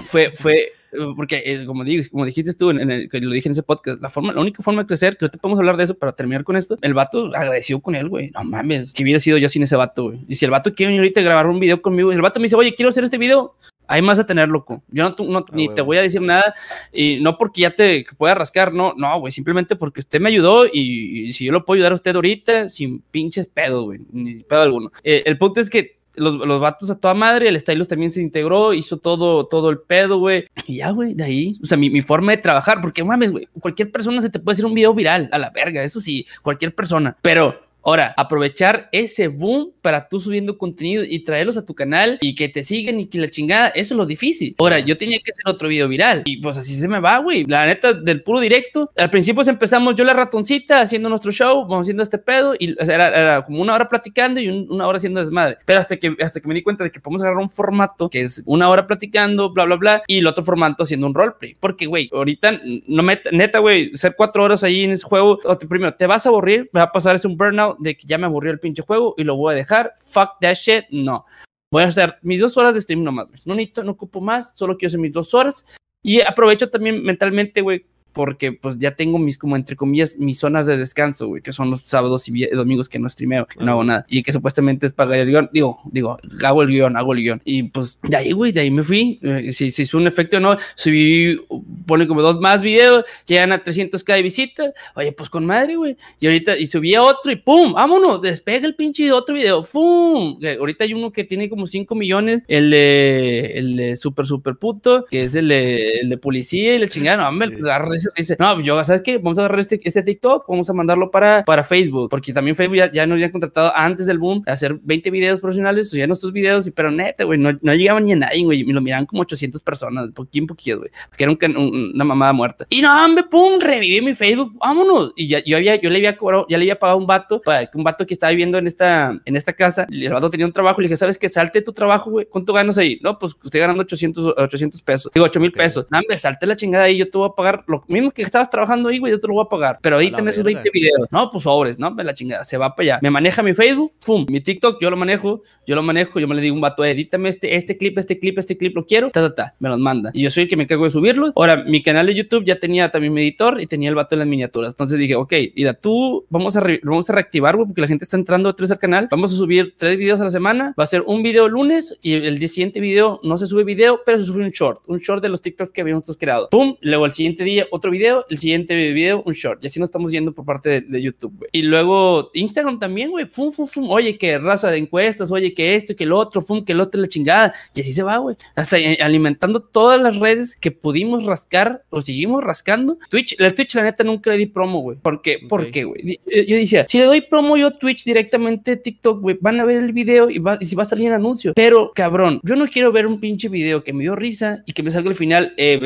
[0.07, 0.73] Fue, fue,
[1.16, 4.01] porque eh, como, digo, como dijiste tú, en, el, que lo dije en ese podcast,
[4.01, 6.45] la, forma, la única forma de crecer, que ahorita podemos hablar de eso para terminar
[6.45, 8.30] con esto, el vato agradeció con él, güey.
[8.30, 10.24] No mames, que hubiera sido yo sin ese vato, güey.
[10.28, 12.40] Y si el vato quiere venir ahorita a grabar un video conmigo, y el vato
[12.40, 13.55] me dice, oye, quiero hacer este video,
[13.86, 14.82] hay más a tener, loco.
[14.88, 16.55] Yo no, no ah, ni te voy a decir nada,
[16.92, 20.66] y no porque ya te pueda rascar, no, no, güey, simplemente porque usted me ayudó
[20.66, 24.62] y, si yo lo puedo ayudar a usted ahorita, sin pinches pedos, güey, ni pedo
[24.62, 24.92] alguno.
[25.03, 28.23] Eh, el punto es que los, los vatos a toda madre, el Stylus también se
[28.23, 30.47] integró, hizo todo, todo el pedo, güey.
[30.67, 33.49] Y ya, güey, de ahí, o sea, mi, mi forma de trabajar, porque mames, güey,
[33.61, 36.75] cualquier persona se te puede hacer un video viral, a la verga, eso sí, cualquier
[36.75, 37.17] persona.
[37.23, 42.35] Pero Ahora, aprovechar ese boom para tú subiendo contenido y traerlos a tu canal y
[42.35, 44.55] que te sigan y que la chingada, eso es lo difícil.
[44.59, 47.45] Ahora, yo tenía que hacer otro video viral y pues así se me va, güey.
[47.45, 48.91] La neta, del puro directo.
[48.97, 52.74] Al principio pues, empezamos yo la ratoncita haciendo nuestro show, vamos haciendo este pedo y
[52.80, 55.59] era, como una hora platicando y una hora haciendo desmadre.
[55.66, 58.22] Pero hasta que, hasta que me di cuenta de que podemos agarrar un formato que
[58.22, 61.57] es una hora platicando, bla, bla, bla, y el otro formato haciendo un roleplay.
[61.61, 65.93] Porque, güey, ahorita, no me, neta, güey, ser cuatro horas ahí en ese juego, primero,
[65.95, 68.27] te vas a aburrir, me va a pasar ese un burnout de que ya me
[68.27, 69.95] aburrió el pinche juego y lo voy a dejar.
[69.99, 71.25] Fuck that shit, no.
[71.70, 74.77] Voy a hacer mis dos horas de stream nomás, No necesito, no ocupo más, solo
[74.77, 75.64] quiero hacer mis dos horas.
[76.03, 80.67] Y aprovecho también mentalmente, güey, porque pues ya tengo mis, como entre comillas, mis zonas
[80.67, 84.07] de descanso, güey, que son los sábados y domingos que no streameo, no hago nada,
[84.09, 87.43] y que supuestamente es pagar el guion, digo, digo, hago el guion, hago el guion,
[87.45, 90.37] y pues de ahí, güey, de ahí me fui, eh, si, si es un efecto
[90.39, 91.39] o no, subí,
[91.87, 95.97] pone como dos más videos, llegan a 300k de visitas, oye, pues con madre, güey,
[96.21, 100.39] y ahorita, y subí a otro y pum, vámonos, despega el pinche otro video, pum,
[100.59, 105.05] ahorita hay uno que tiene como 5 millones, el de, el de super, super puto,
[105.11, 107.79] que es el de, el de policía y la chingada, no, hombre, la
[108.16, 109.18] dice, no, yo, ¿sabes qué?
[109.18, 112.76] Vamos a agarrar este, este TikTok, vamos a mandarlo para, para Facebook, porque también Facebook
[112.76, 116.32] ya, ya nos habían contratado antes del boom a hacer 20 videos profesionales, subían nuestros
[116.32, 119.07] videos, y, pero neta, güey, no, no llegaban ni a nadie, güey, me lo miraban
[119.07, 122.66] como 800 personas, poquito poquito, güey, porque era una mamada muerta.
[122.68, 125.12] Y no, hombre, pum, reviví mi Facebook, vámonos.
[125.16, 127.70] Y ya, yo, había, yo le había cobrado, ya le había pagado un vato, para,
[127.74, 130.80] un vato que estaba viviendo en esta, en esta casa, el vato tenía un trabajo,
[130.80, 131.28] le dije, ¿sabes qué?
[131.28, 132.98] Salte tu trabajo, güey, ¿cuánto ganas ahí?
[133.02, 135.86] No, pues estoy ganando 800, 800 pesos, digo, 8 mil pesos.
[135.90, 138.51] No, hombre, salte la chingada ahí, yo te voy a pagar lo mismo que estabas
[138.51, 139.78] trabajando ahí, güey, yo te lo voy a pagar.
[139.80, 141.09] Pero tenés esos 20 videos.
[141.11, 141.90] No, pues sobres, ¿no?
[141.90, 142.99] Me la chingada, se va para allá.
[143.03, 144.26] Me maneja mi Facebook, ¡fum!
[144.28, 147.28] Mi TikTok, yo lo manejo, yo lo manejo, yo me le digo un vato, edítame
[147.28, 150.11] este, este clip, este clip, este clip, lo quiero, ta, ta, ta, me los manda.
[150.12, 151.32] Y yo soy el que me encargo de subirlo.
[151.36, 154.20] Ahora, mi canal de YouTube ya tenía también mi editor y tenía el vato en
[154.20, 154.72] las miniaturas.
[154.72, 158.16] Entonces dije, ok, mira, tú vamos a, vamos a reactivar, güey, porque la gente está
[158.16, 159.09] entrando tres al canal.
[159.11, 160.74] Vamos a subir tres videos a la semana.
[160.78, 164.01] Va a ser un video lunes y el día siguiente video no se sube video,
[164.05, 166.49] pero se sube un short, un short de los TikToks que habíamos creado.
[166.51, 169.62] Pum, luego el siguiente día otro video, el siguiente video un short.
[169.62, 171.51] Y así nos estamos yendo por parte de, YouTube, güey.
[171.53, 173.26] Y luego Instagram también, güey.
[173.26, 173.91] Fum, fum, fum.
[173.91, 177.01] Oye, que raza de encuestas, oye, que esto, que el otro, fum, que el otro,
[177.01, 177.55] la chingada.
[177.74, 178.37] Y así se va, güey.
[178.55, 182.99] Hasta eh, alimentando todas las redes que pudimos rascar o seguimos rascando.
[183.11, 184.99] Twitch, el Twitch, la neta, nunca le di promo, güey.
[184.99, 185.39] ¿Por qué?
[185.49, 186.20] ¿Por qué, güey?
[186.26, 189.78] Yo decía, si le doy promo yo a Twitch directamente TikTok, güey, van a ver
[189.78, 191.53] el video y, va, y si va a salir el anuncio.
[191.55, 194.82] Pero, cabrón, yo no quiero ver un pinche video que me dio risa y que
[194.82, 195.78] me salga al final, eh,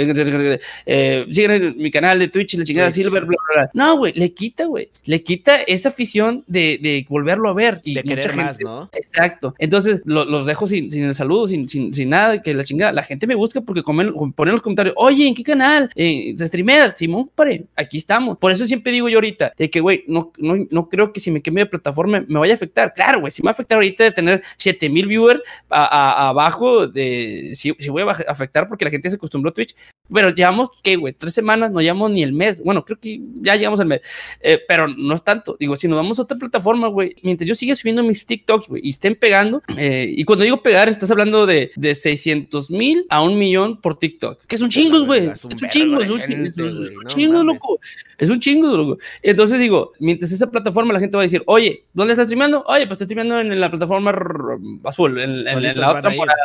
[0.86, 1.26] eh,
[1.89, 3.70] mi canal de Twitch y la chingada Silver, bla, bla, bla.
[3.72, 4.91] No, güey, le quita, güey.
[5.05, 7.80] Le quita esa afición de, de volverlo a ver.
[7.82, 8.91] Y de querer más, ¿no?
[8.93, 9.55] Exacto.
[9.59, 12.93] Entonces los dejo sin, sin el saludo, sin, sin, sin, nada, que la chingada.
[12.93, 15.91] La gente me busca porque comen, ponen los comentarios, oye, ¿en qué canal?
[15.95, 16.95] Eh, ¿Se streamea?
[16.95, 18.36] Simón, pare, aquí estamos.
[18.36, 21.30] Por eso siempre digo yo ahorita, de que, güey, no, no, no creo que si
[21.30, 22.93] me queme de plataforma me vaya a afectar.
[22.93, 27.72] Claro, güey, si me va a afectar ahorita de tener 7000 viewers abajo, de si,
[27.78, 29.74] si voy a afectar porque la gente se acostumbró a Twitch,
[30.12, 31.12] pero llevamos, ¿qué, güey?
[31.12, 32.62] Tres semanas, no llevamos ni el mes.
[32.62, 34.00] Bueno, creo que ya llegamos al mes.
[34.40, 35.56] Eh, pero no es tanto.
[35.58, 38.82] Digo, si nos vamos a otra plataforma, güey, mientras yo siga subiendo mis TikToks, güey,
[38.84, 43.22] y estén pegando, eh, y cuando digo pegar, estás hablando de, de 600 mil a
[43.22, 45.26] un millón por TikTok, que es un chingo, güey.
[45.26, 46.20] Es un chingo, es un
[47.06, 47.80] chingo, loco.
[48.18, 48.98] Es un chingo, loco.
[49.22, 52.64] Entonces digo, mientras esa plataforma la gente va a decir, oye, ¿dónde estás streamando?
[52.66, 54.14] Oye, pues estoy streamando en la plataforma
[54.84, 56.38] azul, en, la otra temporada.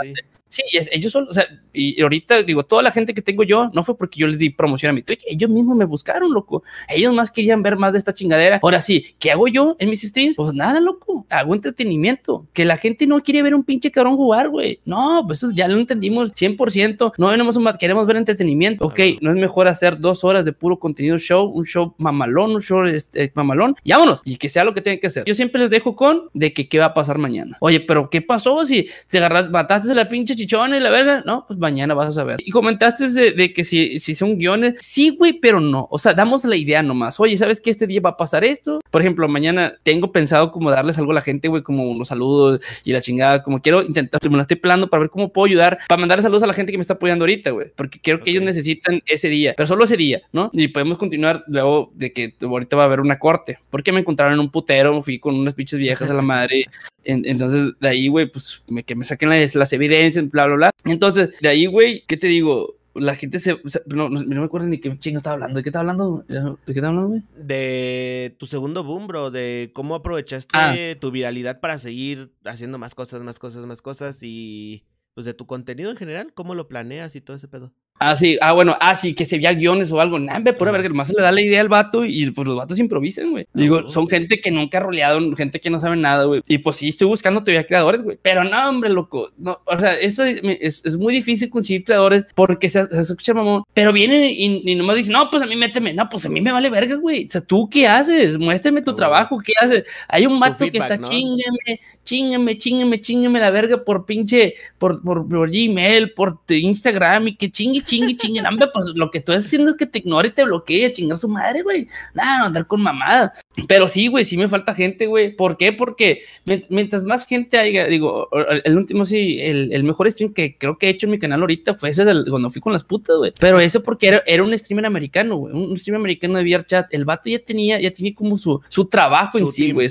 [0.54, 0.62] Sí,
[0.92, 3.98] ellos son, o sea, y ahorita digo, toda la gente que tengo yo no fue
[3.98, 6.64] porque yo les di promoción a mi Twitch, ellos mismos me buscaron, loco.
[6.90, 8.60] Ellos más querían ver más de esta chingadera.
[8.62, 10.36] Ahora sí, ¿qué hago yo en mis streams?
[10.36, 12.48] Pues nada, loco, hago entretenimiento.
[12.54, 14.80] Que la gente no quiere ver un pinche cabrón jugar, güey.
[14.86, 17.14] No, pues eso ya lo entendimos 100%.
[17.18, 18.86] No venimos más, queremos ver entretenimiento.
[18.86, 22.62] Ok, no es mejor hacer dos horas de puro contenido show, un show mamalón, un
[22.62, 24.22] show este, mamalón, y vámonos.
[24.26, 25.26] Y que sea lo que tenga que hacer.
[25.26, 27.58] Yo siempre les dejo con de que qué va a pasar mañana.
[27.60, 31.46] Oye, pero ¿qué pasó si te agarras, mataste la pinche chichona y la verga, no,
[31.48, 32.38] pues mañana vas a saber.
[32.46, 35.88] Y comentaste de, que si, si son guiones, sí, güey, pero no.
[35.92, 37.20] O sea, damos la idea nomás.
[37.20, 38.80] Oye, ¿sabes que este día va a pasar esto?
[38.92, 42.60] Por ejemplo, mañana tengo pensado como darles algo a la gente, güey, como unos saludos
[42.84, 45.80] y la chingada, como quiero intentar, me lo estoy planeando para ver cómo puedo ayudar,
[45.88, 48.32] para mandar saludos a la gente que me está apoyando ahorita, güey, porque quiero que
[48.32, 50.50] ellos necesitan ese día, pero solo ese día, ¿no?
[50.54, 54.34] Y podemos continuar luego de que ahorita va a haber una corte, porque me encontraron
[54.34, 56.66] en un putero, fui con unas pinches viejas a la madre
[57.04, 60.70] entonces, de ahí, güey, pues que me saquen las, las, evidencias, bla, bla, bla.
[60.86, 62.76] Entonces, de ahí, güey, ¿qué te digo?
[62.96, 63.60] La gente se.
[63.88, 65.58] no, no, me acuerdo ni qué chingo estaba hablando.
[65.58, 66.24] ¿De qué estaba hablando?
[66.28, 67.24] ¿De qué estaba hablando, güey?
[67.36, 69.32] De tu segundo boom, bro.
[69.32, 71.00] De cómo aprovechaste ah.
[71.00, 74.20] tu viralidad para seguir haciendo más cosas, más cosas, más cosas.
[74.22, 77.74] Y pues de tu contenido en general, cómo lo planeas y todo ese pedo.
[78.00, 80.20] Ah, sí, ah, bueno, ah, sí, que se veía guiones o algo.
[80.20, 82.78] Nah, pura verga, más se le da la idea al vato y pues los vatos
[82.80, 83.48] improvisan, güey.
[83.54, 86.42] Digo, son gente que nunca ha roleado, gente que no sabe nada, güey.
[86.48, 88.18] Y pues sí, estoy buscando todavía creadores, güey.
[88.22, 89.32] Pero no, hombre, loco.
[89.38, 93.64] No, o sea, eso es, es muy difícil conseguir creadores porque se, se escucha mamón.
[93.74, 95.94] Pero vienen y, y, nomás dicen, no, pues a mí méteme.
[95.94, 97.28] No, pues a mí me vale verga, güey.
[97.28, 98.38] O sea, ¿tú qué haces?
[98.38, 99.84] Muéstrame tu trabajo, ¿qué haces?
[100.10, 105.28] Hay un vato que está chingame, chingame, chingame, chingame la verga por pinche, por, por,
[105.28, 109.46] por Gmail, por Instagram y que chingue, chingue chingue, chingue, hombre, pues lo que estás
[109.46, 111.88] haciendo es que te ignore y te bloquee, chingar su madre, güey.
[112.14, 113.42] Nada, no andar con mamadas.
[113.68, 115.36] Pero sí, güey, sí me falta gente, güey.
[115.36, 115.74] ¿Por qué?
[115.74, 116.22] Porque
[116.70, 118.30] mientras más gente haya, digo,
[118.64, 121.74] el último sí, el, mejor stream que creo que he hecho en mi canal ahorita
[121.74, 123.34] fue ese del, cuando fui con las putas, güey.
[123.40, 125.54] Pero eso porque era, era un streamer americano, güey.
[125.54, 126.94] Un streamer americano de VRChat.
[126.94, 129.88] El vato ya tenía, ya tenía como su, su trabajo en sí, güey.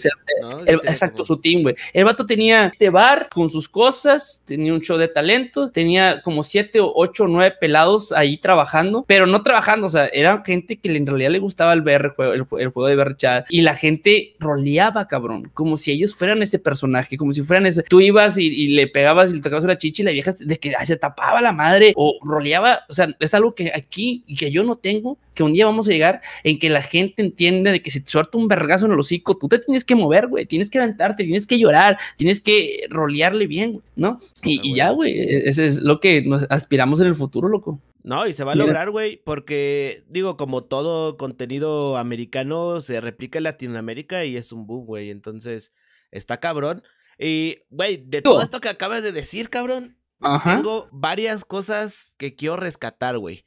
[0.66, 1.74] exacto, su team, güey.
[1.92, 6.42] El vato tenía este bar con sus cosas, tenía un show de talento, tenía como
[6.42, 7.81] siete o ocho o nueve pelados
[8.14, 11.82] ahí trabajando, pero no trabajando, o sea, era gente que en realidad le gustaba el
[11.82, 16.42] VR el, juego de VR chat y la gente roleaba, cabrón, como si ellos fueran
[16.42, 17.82] ese personaje, como si fueran ese.
[17.82, 20.74] Tú ibas y, le pegabas y le tocabas una chicha y la vieja de que
[20.84, 24.64] se tapaba la madre o roleaba, o sea, es algo que aquí y que yo
[24.64, 27.90] no tengo, que un día vamos a llegar en que la gente entiende de que
[27.90, 30.70] si te suelta un vergazo en el hocico, tú te tienes que mover, güey, tienes
[30.70, 34.18] que aventarte, tienes que llorar, tienes que rolearle bien, ¿no?
[34.42, 37.48] Y, ah, y ya, güey, e-, ese es lo que nos aspiramos en el futuro,
[37.48, 37.80] loco.
[38.04, 43.38] No, y se va a lograr, güey, porque, digo, como todo contenido americano se replica
[43.38, 45.10] en Latinoamérica y es un boom, güey.
[45.10, 45.72] Entonces,
[46.10, 46.82] está cabrón.
[47.16, 49.96] Y, güey, de todo esto que acabas de decir, cabrón,
[50.44, 53.44] tengo varias cosas que quiero rescatar, güey.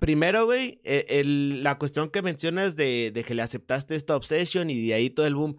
[0.00, 4.86] Primero, güey, e, la cuestión que mencionas de, de, que le aceptaste esta obsession y
[4.86, 5.56] de ahí todo el boom.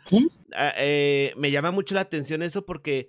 [0.53, 3.07] Ah, eh, me llama mucho la atención eso porque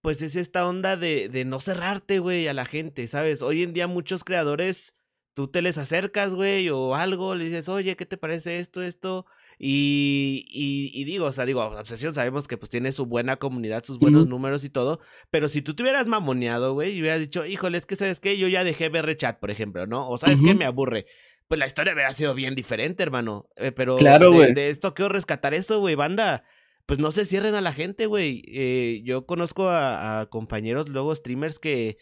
[0.00, 3.40] pues es esta onda de, de no cerrarte, güey, a la gente, ¿sabes?
[3.40, 4.94] Hoy en día muchos creadores,
[5.32, 9.24] tú te les acercas, güey, o algo, le dices, oye, ¿qué te parece esto, esto?
[9.58, 13.98] Y, y, digo, o sea, digo, Obsesión sabemos que pues tiene su buena comunidad, sus
[13.98, 15.00] buenos números y todo,
[15.30, 18.36] pero si tú te hubieras mamoneado, güey, y hubieras dicho, híjole, es que sabes qué,
[18.36, 20.08] yo ya dejé ver chat, por ejemplo, ¿no?
[20.08, 21.06] O sabes qué, me aburre.
[21.46, 23.48] Pues la historia hubiera sido bien diferente, hermano.
[23.56, 26.44] Eh, pero claro, de, de, esto quiero rescatar eso, güey, banda
[26.86, 28.42] pues no se cierren a la gente, güey.
[28.46, 31.96] Eh, yo conozco a, compañeros, luego streamers que,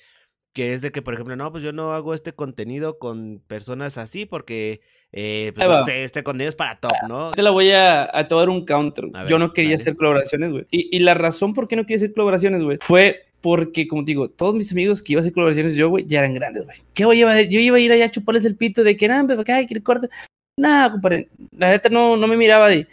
[0.53, 3.99] que es de que, por ejemplo, no, pues yo no hago este contenido con personas
[3.99, 4.81] así porque,
[5.13, 7.33] eh, pues, no sé, este contenido es para top, ¿no?
[7.33, 9.05] Te la voy a, tomar un counter.
[9.29, 10.67] yo no quería hacer colaboraciones, güey.
[10.71, 14.13] Y, y, la razón por qué no quería hacer colaboraciones, güey, fue porque, como te
[14.13, 16.79] digo, todos mis amigos que iban a hacer colaboraciones yo, güey, ya eran grandes, güey.
[16.95, 19.27] ¿Qué voy a Yo iba a ir allá a chuparles el pito de que, nada,
[19.35, 20.09] pues, ay, que corte.
[20.57, 21.29] Nada, compadre.
[21.51, 22.87] La neta no, no me miraba de.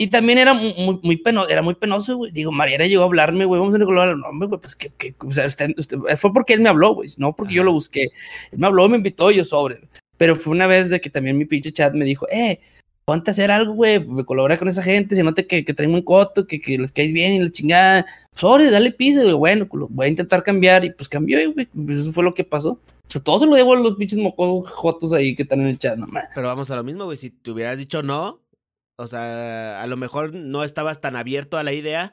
[0.00, 2.30] Y también era muy, muy, penoso, era muy penoso, güey.
[2.30, 4.16] Digo, Mariana llegó a hablarme, güey, vamos a colaborar.
[4.16, 5.74] No, güey, pues que, que, o sea, usted,
[6.16, 8.10] fue porque él me habló, güey, no porque yo lo busqué.
[8.52, 9.80] Él me habló, me invitó, yo sobre.
[10.18, 12.60] Pero fue una vez de que también mi pinche chat me dijo, eh,
[13.08, 16.02] ponte a hacer algo, güey, colabora con esa gente, se nota que, que traen un
[16.02, 18.06] coto, que, que les caes bien y la chingada.
[18.34, 22.12] Sobre, dale piso, güey, bueno, voy a intentar cambiar y pues cambió, güey, pues eso
[22.12, 22.72] fue lo que pasó.
[22.72, 25.68] O sea, todo se lo debo a los pinches mocosos jotos ahí que están en
[25.68, 26.28] el chat, nomás.
[26.34, 28.42] Pero vamos a lo mismo, güey, si te hubieras dicho no,
[28.98, 32.12] o sea, a lo mejor no estabas tan abierto a la idea,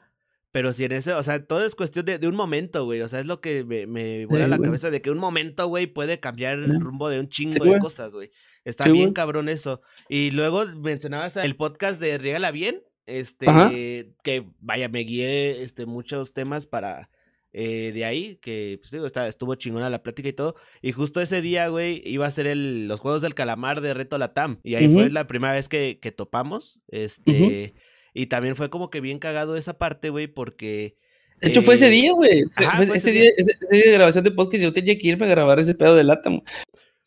[0.56, 3.02] pero si en ese, o sea, todo es cuestión de, de un momento, güey.
[3.02, 5.86] O sea, es lo que me, me vuela la cabeza de que un momento, güey,
[5.86, 8.32] puede cambiar el rumbo de un chingo de cosas, güey.
[8.64, 9.82] Está bien cabrón eso.
[10.08, 16.34] Y luego mencionabas el podcast de Riegala Bien, este, que vaya, me guié este, muchos
[16.34, 17.10] temas para
[17.52, 20.56] eh, de ahí, que pues digo, está, estuvo chingona la plática y todo.
[20.82, 24.18] Y justo ese día, güey, iba a ser el, los Juegos del Calamar de Reto
[24.18, 24.62] Latam.
[24.64, 26.80] Y ahí fue la primera vez que, que topamos.
[26.88, 27.74] Este,
[28.16, 30.96] y también fue como que bien cagado esa parte, güey, porque...
[31.42, 32.46] De hecho, fue ese eh, día, güey.
[32.94, 35.76] ese, día, ese, día de grabación de podcast, yo tenía que irme a grabar ese
[35.76, 36.42] pedo de Latam.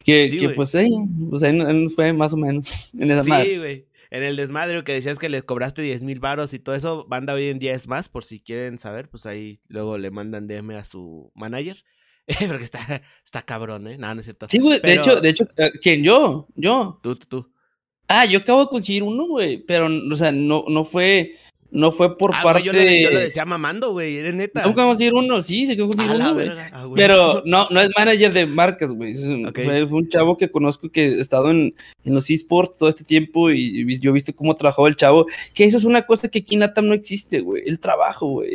[0.05, 0.93] Que, pues ahí,
[1.31, 3.87] pues ahí fue más o menos en esa Sí, güey.
[4.11, 7.33] En el desmadre que decías que les cobraste 10 mil baros y todo eso, banda
[7.33, 10.77] hoy en día es más, por si quieren saber, pues ahí luego le mandan DM
[10.77, 11.85] a su manager.
[12.49, 13.97] Porque está, está cabrón, ¿eh?
[13.97, 14.47] No, no es cierto.
[14.51, 16.03] Sí, güey, de hecho, de hecho, eh, ¿quién?
[16.03, 17.01] Yo, yo.
[17.03, 17.53] Tú, tú, tú.
[18.09, 21.35] Ah, yo acabo de conseguir uno, güey, pero, o sea, no, no fue
[21.71, 23.03] no fue por ah, parte de.
[23.03, 24.67] Yo lo decía mamando, güey, eres neta.
[24.67, 26.49] No conseguir uno, sí, se conseguir uno, güey.
[26.49, 29.15] Ah, Pero no, no es manager de marcas, güey.
[29.15, 33.51] Fue, un chavo que conozco que ha estado en, en los esports todo este tiempo
[33.51, 35.27] y, yo he visto cómo trabajaba el chavo.
[35.53, 37.63] Que eso es una cosa que aquí en Latam no existe, güey.
[37.67, 38.51] El trabajo, güey.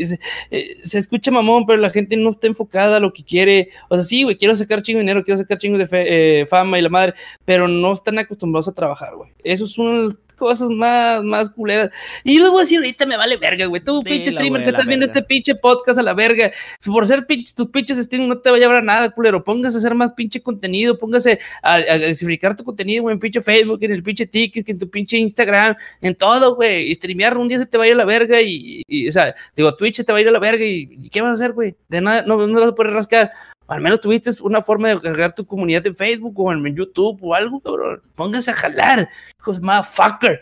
[0.50, 3.70] Eh, se escucha mamón, pero la gente no está enfocada a lo que quiere.
[3.90, 6.80] O sea, sí, güey, quiero sacar chingo de dinero, quiero sacar chingo de eh, fama
[6.80, 7.14] y la madre,
[7.46, 9.32] pero no están acostumbrados a trabajar, güey.
[9.44, 11.92] Eso es un cosas más, más culeras.
[12.24, 13.84] Y yo les voy a decir, ahorita me vale verga, güey.
[13.84, 16.52] Tú, pinche streamer, que estás viendo este pinche podcast a la verga.
[16.86, 19.44] Por ser pinche, tus pinches streams no te va a llevar a nada, culero.
[19.44, 23.80] Póngase a hacer más pinche contenido, póngase a, a tu contenido, güey, en pinche Facebook,
[23.84, 26.90] en el pinche TikTok, en tu pinche Instagram, en todo, güey.
[26.90, 29.34] Y streamear un día se te va a ir a la verga y, o sea,
[29.56, 31.54] digo, Twitch se te va a ir a la verga y, ¿qué vas a hacer,
[31.54, 31.76] güey?
[31.90, 33.32] De nada, no, no vas a poder rascar
[33.68, 37.34] al menos tuviste una forma de cargar tu comunidad en Facebook o en YouTube o
[37.34, 38.02] algo, cabrón.
[38.16, 40.42] Póngase a jalar, hijos motherfucker.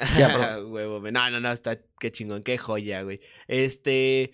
[1.12, 3.20] No, no, no, está, qué chingón, qué joya, güey.
[3.48, 4.32] Este,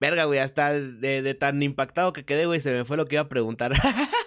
[0.00, 3.16] verga, güey, hasta de, de tan impactado que quedé, güey, se me fue lo que
[3.16, 3.72] iba a preguntar.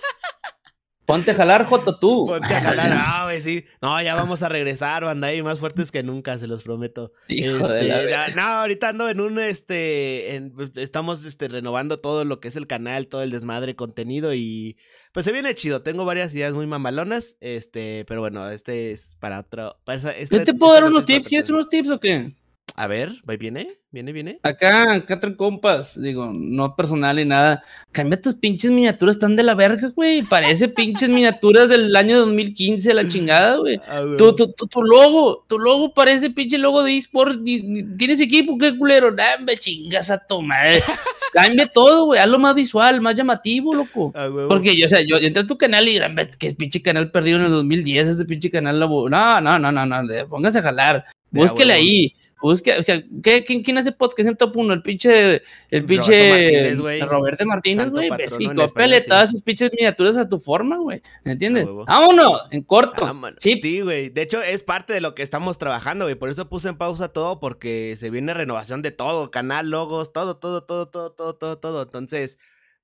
[1.08, 2.26] Ponte a jalar, Joto, tú.
[2.28, 3.64] Ponte a jalar, ah, güey, sí.
[3.82, 7.14] No, ya vamos a regresar, banda, ahí más fuertes que nunca, se los prometo.
[7.30, 12.42] Hijo de este, no, ahorita ando en un, este, pues, estamos, este, renovando todo lo
[12.42, 14.76] que es el canal, todo el desmadre, contenido y,
[15.14, 15.82] pues se viene chido.
[15.82, 19.78] Tengo varias ideas muy mamalonas, este, pero bueno, este es para otro.
[19.86, 21.30] Para este, ¿Yo te puedo dar unos tips?
[21.30, 22.36] ¿Quieres unos tips o qué?
[22.76, 23.70] A ver, ¿viene?
[23.90, 24.40] ¿Viene, viene?
[24.44, 27.64] Acá, acá traen compas, digo, no personal ni nada.
[27.92, 30.22] Cambia tus pinches miniaturas, están de la verga, güey.
[30.22, 33.80] Parece pinches miniaturas del año 2015, la chingada, güey.
[33.88, 37.40] Ah, tu, tu, tu, logo, tu logo parece pinche logo de eSports.
[37.44, 38.58] ¿Tienes equipo?
[38.60, 39.12] ¿Qué culero?
[39.12, 40.84] Nah, me chingas a tu madre.
[41.34, 42.20] Cambia todo, güey.
[42.20, 44.12] Hazlo más visual, más llamativo, loco.
[44.14, 46.00] Ah, Porque yo, o sea, yo entré a tu canal y
[46.38, 48.80] que pinche canal perdido en el 2010, este pinche canal.
[48.80, 50.30] No, no, no, no, no.
[50.30, 51.06] Póngase a jalar.
[51.32, 52.14] Búsquele ahí.
[52.40, 54.74] Busque, o sea, ¿qué, quién, quién, hace podcast en top 1?
[54.74, 56.76] El pinche, el pinche
[57.06, 58.10] Roberto Martínez, güey.
[58.40, 61.02] Y cópiale todas sus pinches miniaturas a tu forma, güey.
[61.24, 61.68] ¿Me entiendes?
[61.88, 63.12] Vámonos, en corto.
[63.40, 64.10] Sí, güey.
[64.10, 66.16] De hecho, es parte de lo que estamos trabajando, güey.
[66.16, 70.38] Por eso puse en pausa todo, porque se viene renovación de todo, canal, logos, todo,
[70.38, 71.82] todo, todo, todo, todo, todo, todo.
[71.84, 72.38] Entonces,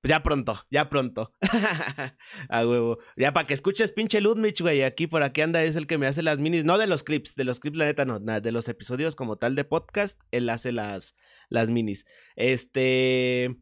[0.04, 1.34] ya pronto, ya pronto.
[2.50, 3.00] a huevo.
[3.16, 4.84] Ya para que escuches pinche Ludmich, güey.
[4.84, 6.66] Aquí por aquí anda, es el que me hace las minis.
[6.66, 8.20] No de los clips, de los clips, la neta, no.
[8.20, 11.16] De los episodios como tal de podcast, él hace las,
[11.50, 12.06] las minis.
[12.36, 13.56] Este.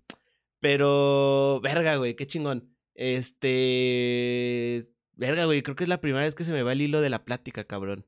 [0.60, 1.62] Pero.
[1.62, 2.76] Verga, güey, qué chingón.
[2.96, 4.90] Este.
[5.14, 7.10] Verga, güey, creo que es la primera vez que se me va el hilo de
[7.12, 8.06] la plática, cabrón.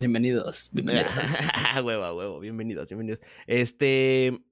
[0.00, 1.12] Bienvenidos, bienvenidos.
[1.72, 3.20] a huevo, a huevo, bienvenidos, bienvenidos.
[3.46, 4.42] Este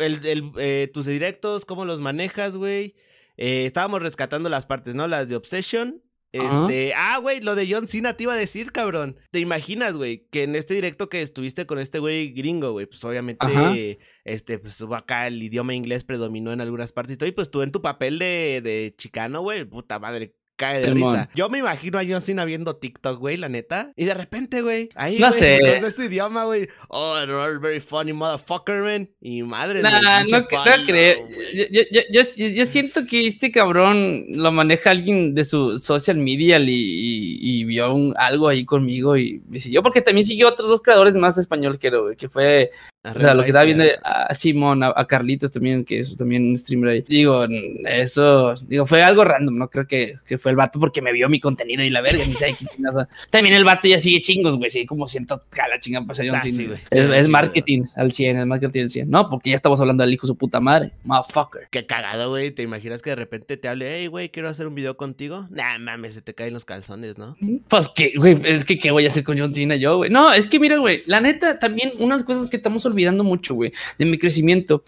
[0.00, 2.94] el, el, eh, tus directos, cómo los manejas, güey.
[3.36, 5.06] Eh, estábamos rescatando las partes, ¿no?
[5.06, 6.02] Las de Obsession.
[6.32, 9.18] Este, ah, güey, lo de John Cena te iba a decir, cabrón.
[9.32, 13.02] ¿Te imaginas, güey, que en este directo que estuviste con este güey gringo, güey, pues
[13.04, 17.50] obviamente, este, pues acá el idioma inglés predominó en algunas partes y todo, y pues
[17.50, 21.30] tú en tu papel de, de chicano, güey, puta madre, cae de risa.
[21.34, 23.92] Yo me imagino a John Cena viendo TikTok, güey, la neta.
[23.96, 25.76] Y de repente, güey, ahí, no güey, sé.
[25.76, 26.68] este idioma, güey.
[26.88, 29.08] Oh, you're very funny motherfucker, man.
[29.22, 31.28] Y madre Nah, no, no creo.
[31.54, 36.68] Yo, yo, yo, siento que este cabrón lo maneja alguien de su social media y,
[36.68, 40.82] y, y vio un, algo ahí conmigo y me siguió, porque también siguió otros dos
[40.82, 42.70] creadores más de español, que fue
[43.02, 46.56] o sea, lo que estaba viendo a Simón, a, Carlitos también, que es también un
[46.56, 47.04] streamer ahí.
[47.08, 47.46] Digo,
[47.86, 51.28] eso, digo, fue algo random, no creo que, que fue el vato porque me vio
[51.30, 53.08] mi contenido y la verga, ni sabe qué chingazo.
[53.30, 56.68] También el vato ya sigue chingos, güey, sí, como siento la chingada pues, ah, sí,
[56.90, 59.10] es, es, marketing al 100, es marketing al 100.
[59.10, 61.68] No, porque ya estamos hablando del hijo de su puta madre, motherfucker.
[61.70, 64.74] Qué cagado, güey, ¿te imaginas que de repente te hable, hey, güey, quiero hacer un
[64.74, 65.46] video contigo?
[65.50, 67.36] Nah, mames, se te caen los calzones, ¿no?
[67.68, 70.10] Pues que, güey, es que qué voy a hacer con John Cena yo, güey.
[70.10, 73.72] No, es que mira, güey, la neta, también unas cosas que estamos olvidando mucho, güey,
[73.98, 74.82] de mi crecimiento.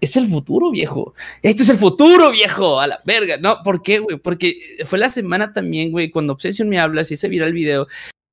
[0.00, 1.14] Es el futuro, viejo.
[1.42, 2.80] Esto es el futuro, viejo.
[2.80, 3.36] A la verga.
[3.36, 4.16] No, ¿por qué, güey?
[4.16, 7.86] Porque fue la semana también, güey, cuando Obsession me habla, si se vira el video,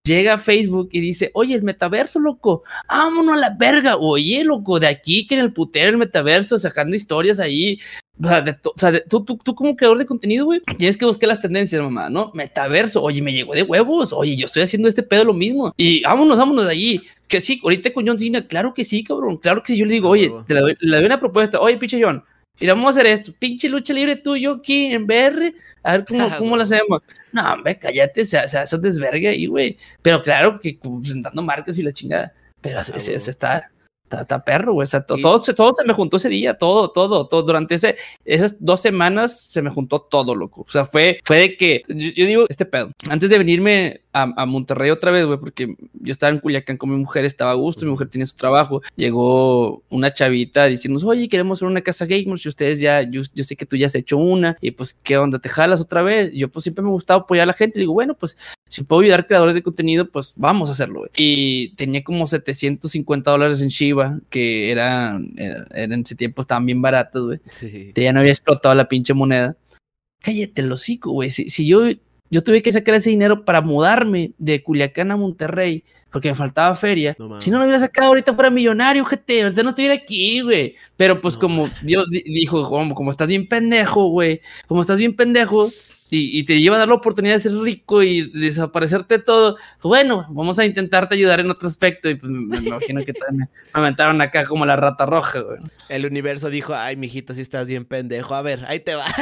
[0.07, 3.97] llega a Facebook y dice, oye, el metaverso, loco, vámonos a la verga.
[3.97, 7.79] Oye, loco, de aquí que en el putero el metaverso, sacando historias ahí.
[8.19, 10.97] O sea, de o sea de, tú, tú, tú, como creador de contenido, güey, tienes
[10.97, 12.31] que buscar las tendencias, mamá, ¿no?
[12.33, 15.71] Metaverso, oye, me llegó de huevos, oye, yo estoy haciendo este pedo lo mismo.
[15.77, 17.01] Y vámonos, vámonos de allí.
[17.27, 19.77] Que sí, ahorita con John Cena, claro que sí, cabrón, claro que sí.
[19.77, 22.23] Yo le digo, oye, te doy, le doy una propuesta, oye, pinche John,
[22.59, 25.53] y vamos a hacer esto, pinche lucha libre tuyo aquí en BR,
[25.83, 27.01] a ver cómo, cómo lo hacemos.
[27.31, 29.77] No, hombre, cállate, o sea, se hace desverga ahí, güey.
[30.01, 32.33] Pero claro que presentando marcas y la chingada.
[32.61, 33.69] Pero se, se, se está,
[34.09, 34.83] está, perro, güey.
[34.83, 37.43] O sea, to, todo, todo, se me juntó ese día, todo, todo, todo.
[37.43, 37.95] Durante ese,
[38.25, 40.61] esas dos semanas se me juntó todo, loco.
[40.67, 42.91] O sea, fue, fue de que, yo, yo digo, este pedo.
[43.09, 46.89] Antes de venirme a, a Monterrey otra vez, güey, porque yo estaba en Culiacán con
[46.89, 48.81] mi mujer, estaba a gusto, mi mujer tenía su trabajo.
[48.95, 53.43] Llegó una chavita diciéndonos, oye, queremos hacer una casa gamer, si ustedes ya, yo, yo,
[53.43, 55.39] sé que tú ya has hecho una, y pues, ¿qué onda?
[55.39, 56.33] ¿Te jalas otra vez?
[56.33, 57.79] Y yo, pues, siempre me gustaba apoyar a la gente.
[57.79, 58.37] Le digo, bueno, pues,
[58.67, 61.11] si puedo ayudar a creadores de contenido, pues, vamos a hacerlo, güey.
[61.15, 63.69] Y tenía como 750 dólares en
[64.29, 67.39] Que era, era, era en ese tiempo estaban bien baratos, güey.
[67.49, 67.91] Sí.
[67.95, 69.55] Ya no había explotado la pinche moneda.
[70.21, 71.29] Cállate el hocico, güey.
[71.29, 71.87] Si, si yo
[72.29, 76.73] yo tuve que sacar ese dinero para mudarme de Culiacán a Monterrey porque me faltaba
[76.75, 77.15] feria.
[77.19, 80.75] No, si no lo hubiera sacado ahorita fuera millonario, gente, ahorita no estuviera aquí, güey.
[80.95, 81.73] Pero pues no, como man.
[81.83, 85.71] Dios dijo, como, como estás bien pendejo, güey, como estás bien pendejo
[86.09, 90.25] y, y, te lleva a dar la oportunidad de ser rico y desaparecerte todo, bueno,
[90.29, 93.79] vamos a intentarte ayudar en otro aspecto y pues me, me imagino que también me
[93.79, 95.59] aventaron acá como la rata roja, güey.
[95.89, 99.05] El universo dijo, ay, mijito, si estás bien pendejo, a ver, ahí te va.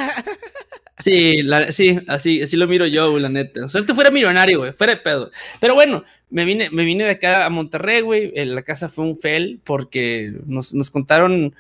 [0.98, 3.68] Sí, la, sí, así, así lo miro yo, güey, la neta.
[3.68, 5.30] Suerte fuera millonario, güey, fuera de pedo.
[5.60, 8.32] Pero bueno, me vine, me vine de acá a Monterrey, güey.
[8.46, 11.54] La casa fue un fail porque nos, nos contaron,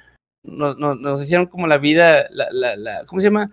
[0.45, 3.49] nos, nos, nos, hicieron como la vida, la, la, la ¿cómo se llama?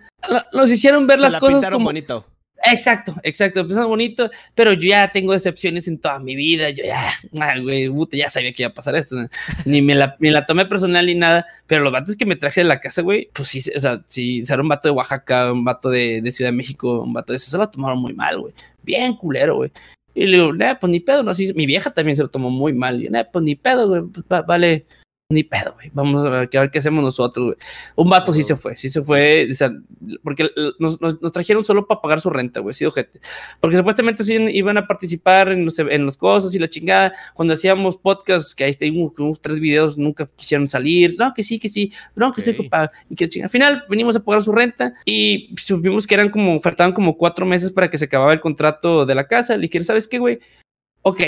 [0.51, 2.25] Nos hicieron ver Se las la cosas como bonito.
[2.65, 7.11] Exacto, exacto, empezando bonito, pero yo ya tengo decepciones en toda mi vida, yo ya,
[7.41, 9.17] ah, güey, puta, ya sabía que iba a pasar esto,
[9.65, 12.61] ni me la, me la tomé personal ni nada, pero los vatos que me traje
[12.61, 15.65] de la casa, güey, pues sí, o sea, sí, era un vato de Oaxaca, un
[15.65, 18.39] vato de, de Ciudad de México, un vato de eso, se lo tomaron muy mal,
[18.39, 19.71] güey, bien culero, güey.
[20.15, 22.49] Y le digo, nah, pues ni pedo, no, así, mi vieja también se lo tomó
[22.49, 24.85] muy mal, y yo, nah, pues ni pedo, güey, pues, va, vale,
[25.33, 25.89] ni pedo, güey.
[25.93, 27.57] Vamos a ver, a ver qué hacemos nosotros, güey.
[27.95, 29.71] Un vato sí se fue, sí se fue, o sea,
[30.23, 33.19] porque nos, nos, nos trajeron solo para pagar su renta, güey, sí, ojete.
[33.59, 37.13] Porque supuestamente sí iban a participar en los, en las cosas y la chingada.
[37.33, 41.15] Cuando hacíamos podcasts, que ahí tenemos unos tres videos, nunca quisieron salir.
[41.17, 42.51] No, que sí, que sí, no, que okay.
[42.51, 42.91] estoy ocupado.
[43.09, 43.47] Y que chingada.
[43.47, 47.45] Al final venimos a pagar su renta y supimos que eran como, faltaban como cuatro
[47.45, 49.55] meses para que se acababa el contrato de la casa.
[49.55, 50.39] Le dije, ¿sabes qué, güey?
[51.01, 51.21] Ok,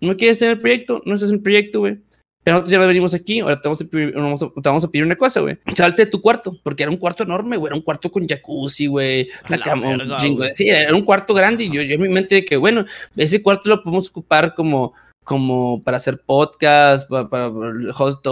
[0.00, 1.98] no quieres tener el proyecto, no estás en el proyecto, güey
[2.46, 5.04] pero nosotros ya no venimos aquí, ahora te vamos a pedir, te vamos a pedir
[5.04, 5.58] una cosa, güey.
[5.74, 7.70] Salte de tu cuarto, porque era un cuarto enorme, güey.
[7.70, 9.28] Era un cuarto con jacuzzi, güey.
[9.48, 10.44] Una cama, verga, chingo.
[10.52, 12.84] Sí, era un cuarto grande y yo, yo en mi mente de que, bueno,
[13.16, 14.94] ese cuarto lo podemos ocupar como,
[15.24, 17.50] como para hacer podcast, para, para
[17.98, 18.24] host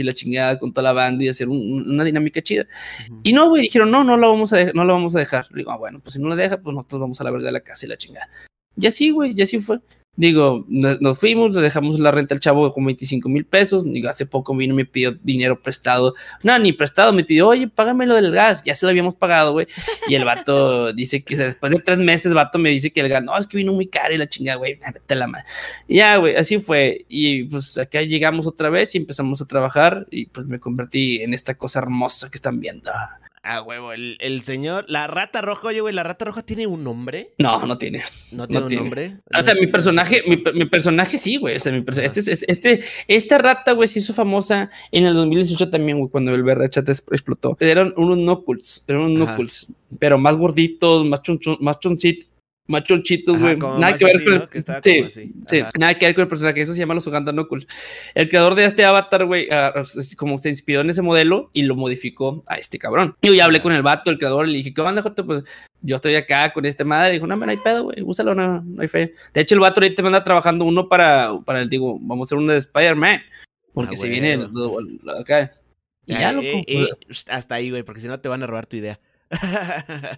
[0.00, 2.62] y la chingada con toda la banda y hacer un, una dinámica chida.
[2.62, 3.20] Uh -huh.
[3.24, 5.44] Y no, güey, dijeron, no, no lo vamos a no lo vamos a dejar.
[5.50, 7.44] Le digo, ah, bueno, pues si no lo deja, pues nosotros vamos a la verga
[7.44, 8.30] de la casa y la chingada.
[8.74, 9.80] Y así, güey, y así fue.
[10.20, 13.90] Digo, nos fuimos, le dejamos la renta al chavo con 25 mil pesos.
[13.90, 16.14] Digo, hace poco vino y me pidió dinero prestado.
[16.42, 18.62] No, ni prestado, me pidió, oye, págame lo del gas.
[18.62, 19.66] Ya se lo habíamos pagado, güey.
[20.08, 22.90] Y el vato dice que o sea, después de tres meses, el vato me dice
[22.90, 25.26] que el gas, no, es que vino muy caro y la chingada, güey, vete la
[25.26, 25.46] madre.
[25.88, 27.06] Y ya, güey, así fue.
[27.08, 31.32] Y pues acá llegamos otra vez y empezamos a trabajar y pues me convertí en
[31.32, 32.92] esta cosa hermosa que están viendo.
[33.42, 36.84] Ah, huevo, el, el, señor, la rata roja, oye, güey, ¿la rata roja tiene un
[36.84, 37.32] nombre?
[37.38, 38.02] No, no tiene.
[38.32, 39.16] ¿No tiene un nombre?
[39.34, 41.56] O sea, mi personaje, mi, mi, personaje sí, güey.
[41.56, 45.98] O sea, mi este, este, esta rata, güey, se hizo famosa en el 2018 también,
[45.98, 47.56] güey, cuando el chat explotó.
[47.60, 51.78] Eran unos knuckles, eran unos knuckles, pero más gorditos, más, chonchon, más
[52.78, 53.56] choncitos, machonchitos, güey.
[53.56, 54.82] Nada que ver con el...
[54.82, 55.64] sí, sí.
[55.78, 56.60] nada que ver con el personaje.
[56.60, 57.66] Eso se llama los Uganda Knuckles.
[58.14, 59.82] El creador de este avatar, güey, ah,
[60.16, 63.16] como se inspiró en ese modelo y lo modificó a este cabrón.
[63.22, 65.26] Yo ya hablé con el vato, el creador, y le dije, ¿qué onda, Joto?
[65.26, 65.44] Pues
[65.82, 67.10] yo estoy acá con este madre.
[67.10, 69.14] Y dijo, no, no hay pedo, güey, úsalo, no, no hay fe.
[69.34, 72.28] De hecho, el vato ahorita me anda trabajando uno para, para el, digo, vamos a
[72.28, 73.20] hacer uno de Spider-Man.
[73.72, 74.48] Porque ah, se viene
[75.18, 75.52] acá.
[76.06, 76.48] Y ya, loco.
[77.06, 78.98] Pues hasta ahí, güey, porque si no te van a robar tu idea.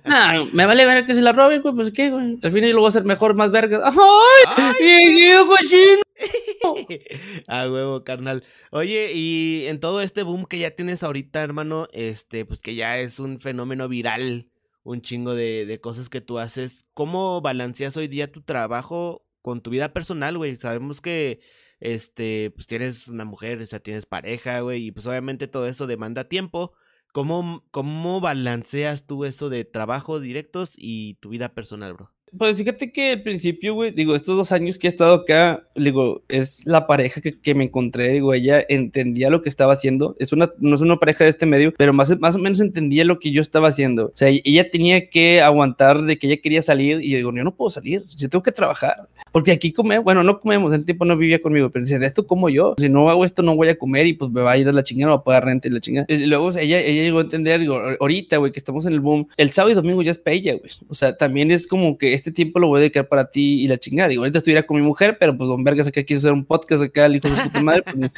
[0.05, 2.39] No, me vale ver que se la roben, güey, pues qué, güey.
[2.43, 3.83] Al final yo lo voy a hacer mejor, más verga.
[3.85, 4.57] ¡Ay!
[4.57, 5.37] ¡Ay!
[5.47, 6.03] cochino!
[7.49, 8.45] ah, huevo, carnal.
[8.71, 12.99] Oye, y en todo este boom que ya tienes ahorita, hermano, este, pues que ya
[12.99, 14.49] es un fenómeno viral,
[14.83, 16.87] un chingo de, de cosas que tú haces.
[16.95, 20.57] ¿Cómo balanceas hoy día tu trabajo con tu vida personal, güey?
[20.57, 21.41] Sabemos que
[21.81, 25.87] este, pues tienes una mujer, o sea, tienes pareja, güey, y pues obviamente todo eso
[25.87, 26.73] demanda tiempo.
[27.13, 32.11] ¿Cómo, ¿Cómo balanceas tú eso de trabajo directos y tu vida personal, bro?
[32.37, 36.23] Pues fíjate que al principio, güey, digo, estos dos años que he estado acá, digo,
[36.29, 40.33] es la pareja que, que, me encontré, digo, ella entendía lo que estaba haciendo, es
[40.33, 43.19] una, no es una pareja de este medio, pero más, más o menos entendía lo
[43.19, 47.03] que yo estaba haciendo, o sea, ella tenía que aguantar de que ella quería salir
[47.03, 50.23] y yo digo, yo no puedo salir, yo tengo que trabajar, porque aquí come, bueno,
[50.23, 53.09] no comemos, el tipo no vivía conmigo, pero dice, de esto como yo, si no
[53.09, 55.11] hago esto no voy a comer y pues me va a ir a la chingada,
[55.11, 56.07] no va a pagar renta y la chingada.
[56.09, 59.27] Y luego ella, ella llegó a entender, digo, ahorita, güey, que estamos en el boom,
[59.37, 62.15] el sábado y domingo ya es para ella, güey, o sea, también es como que
[62.15, 64.09] este tiempo lo voy a dedicar para ti y la chingada.
[64.09, 66.83] Digo, ahorita estuviera con mi mujer, pero pues Don Vergas acá quiso hacer un podcast
[66.83, 68.09] acá, el hijo de puta madre, pues ni,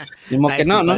[0.57, 0.97] que no, ¿no?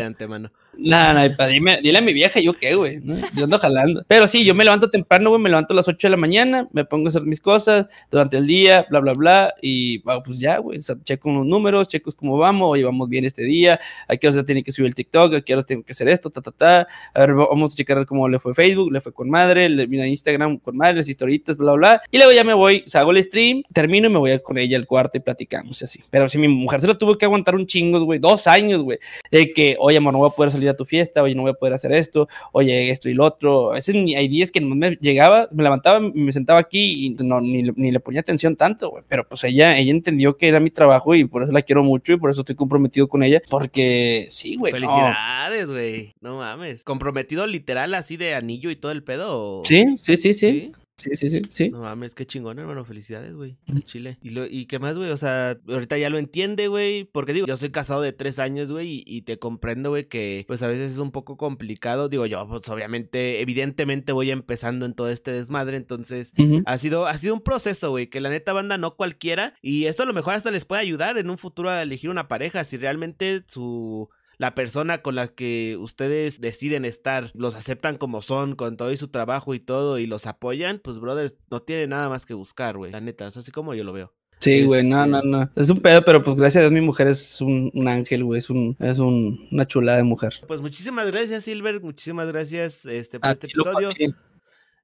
[0.79, 3.16] No, no, dime, dile a mi vieja, yo qué, güey, ¿no?
[3.35, 4.05] Yo ando jalando.
[4.07, 6.68] Pero sí, yo me levanto temprano, güey, me levanto a las 8 de la mañana,
[6.72, 10.59] me pongo a hacer mis cosas durante el día, bla, bla, bla, y pues ya,
[10.59, 14.45] güey, checo los números, checo cómo vamos, oye, vamos bien este día, a qué hora
[14.45, 16.87] tiene que subir el TikTok, a qué tengo que hacer esto, ta, ta, ta.
[17.14, 20.07] A ver, vamos a checar cómo le fue Facebook, le fue con madre, le mira
[20.07, 23.22] Instagram con madre, las historitas, bla, bla, y luego ya me voy, o hago el
[23.22, 26.01] stream, termino y me voy con ella al cuarto y platicamos así.
[26.11, 28.99] Pero si mi mujer se lo tuvo que aguantar un chingo, güey, dos años, güey,
[29.31, 31.53] de que, oye, amor, no voy a poder salir a tu fiesta, oye, no voy
[31.53, 33.71] a poder hacer esto, oye, esto y lo otro.
[33.71, 37.41] A veces hay días que no me llegaba, me levantaba, me sentaba aquí y no,
[37.41, 39.05] ni, ni le ponía atención tanto, güey.
[39.09, 42.12] Pero pues ella, ella entendió que era mi trabajo y por eso la quiero mucho
[42.12, 43.43] y por eso estoy comprometido con ella.
[43.49, 44.73] Porque sí, güey.
[44.73, 46.14] Felicidades, güey.
[46.21, 46.39] No.
[46.39, 46.85] mames.
[46.85, 49.62] ¿Comprometido literal así de anillo y todo el pedo?
[49.64, 50.51] Sí, sí, sí, sí.
[50.51, 50.73] Sí,
[51.13, 51.71] sí, sí, sí.
[51.71, 52.85] No mames, qué chingón, hermano.
[52.85, 53.57] Felicidades, güey.
[53.85, 54.19] Chile.
[54.23, 55.11] ¿Y, lo, ¿Y qué más, güey?
[55.11, 57.05] O sea, ahorita ya lo entiende, güey.
[57.05, 59.03] Porque digo, yo soy casado de tres años, güey.
[59.07, 62.09] Y, te comprendo, güey, que pues a veces es un poco complicado.
[62.09, 65.77] Digo, yo, pues obviamente, evidentemente voy empezando en todo este desmadre.
[65.77, 66.33] Entonces,
[66.65, 68.09] ha, sido, ha sido un proceso, güey.
[68.09, 69.55] Que la neta banda no cualquiera.
[69.63, 72.29] Y esto a lo mejor hasta les puede ayudar en un futuro a elegir una
[72.29, 72.65] pareja.
[72.65, 78.55] Si realmente su la persona con la que ustedes deciden estar los aceptan como son,
[78.55, 82.09] con todo y su trabajo y todo, y los apoyan, pues, brother, no tiene nada
[82.09, 82.93] más que buscar, güey.
[82.93, 84.12] La neta, es así como yo lo veo.
[84.39, 85.51] Sí, güey, no, no, este no.
[85.57, 88.39] Es un pedo, pero pues gracias a Dios mi mujer es un, ángel, güey.
[88.39, 90.34] Es, un, es un, una chulada de mujer.
[90.47, 91.80] Pues muchísimas gracias, Silver.
[91.80, 93.91] Muchísimas gracias este, por este episodio.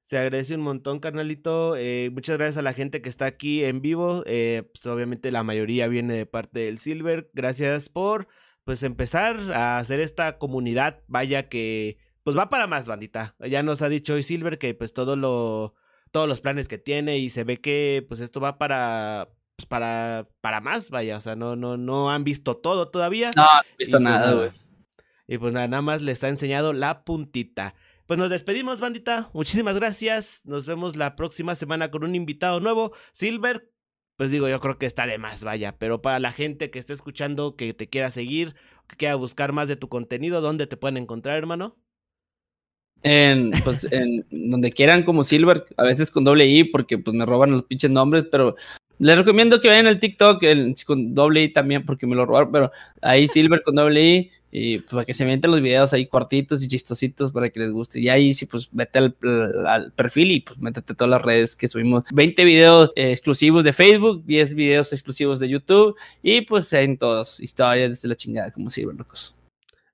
[0.03, 1.75] Se agradece un montón, carnalito.
[1.77, 4.23] Eh, muchas gracias a la gente que está aquí en vivo.
[4.25, 7.29] Eh, pues obviamente la mayoría viene de parte del Silver.
[7.33, 8.27] Gracias por
[8.63, 13.35] pues empezar a hacer esta comunidad, vaya que pues va para más, bandita.
[13.39, 15.75] Ya nos ha dicho hoy Silver que pues todo lo
[16.11, 20.27] todos los planes que tiene y se ve que pues esto va para pues, para
[20.41, 23.31] para más, vaya, o sea, no no no han visto todo todavía.
[23.35, 24.51] No, han visto pues, nada, güey.
[25.27, 27.75] Y pues nada, nada más le está enseñado la puntita.
[28.05, 29.29] Pues nos despedimos, bandita.
[29.33, 30.41] Muchísimas gracias.
[30.43, 32.91] Nos vemos la próxima semana con un invitado nuevo.
[33.13, 33.71] Silver,
[34.15, 35.77] pues digo, yo creo que está de más, vaya.
[35.77, 38.55] Pero para la gente que esté escuchando, que te quiera seguir,
[38.87, 41.75] que quiera buscar más de tu contenido, ¿dónde te pueden encontrar, hermano?
[43.01, 47.25] En, pues, en donde quieran como Silver, a veces con doble I, porque pues me
[47.25, 48.55] roban los pinches nombres, pero
[49.03, 50.43] les recomiendo que vayan al TikTok
[50.85, 54.77] con doble I también, porque me lo robaron, pero ahí Silver con doble I, y
[54.77, 57.99] pues, para que se meten los videos ahí cortitos y chistositos para que les guste.
[57.99, 62.03] Y ahí sí, pues vete al, perfil y pues métete todas las redes que subimos.
[62.13, 67.39] 20 videos eh, exclusivos de Facebook, 10 videos exclusivos de YouTube y pues en todos,
[67.39, 69.35] historias desde la chingada, como sirven locos.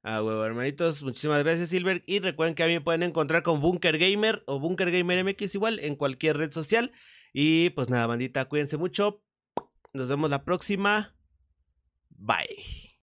[0.03, 2.03] Ah, huevo, hermanitos, muchísimas gracias, Silver.
[2.05, 5.79] Y recuerden que a mí pueden encontrar con Bunker Gamer o Bunker Gamer MX igual
[5.79, 6.91] en cualquier red social.
[7.33, 9.23] Y pues nada, bandita, cuídense mucho.
[9.93, 11.15] Nos vemos la próxima.
[12.09, 12.88] Bye.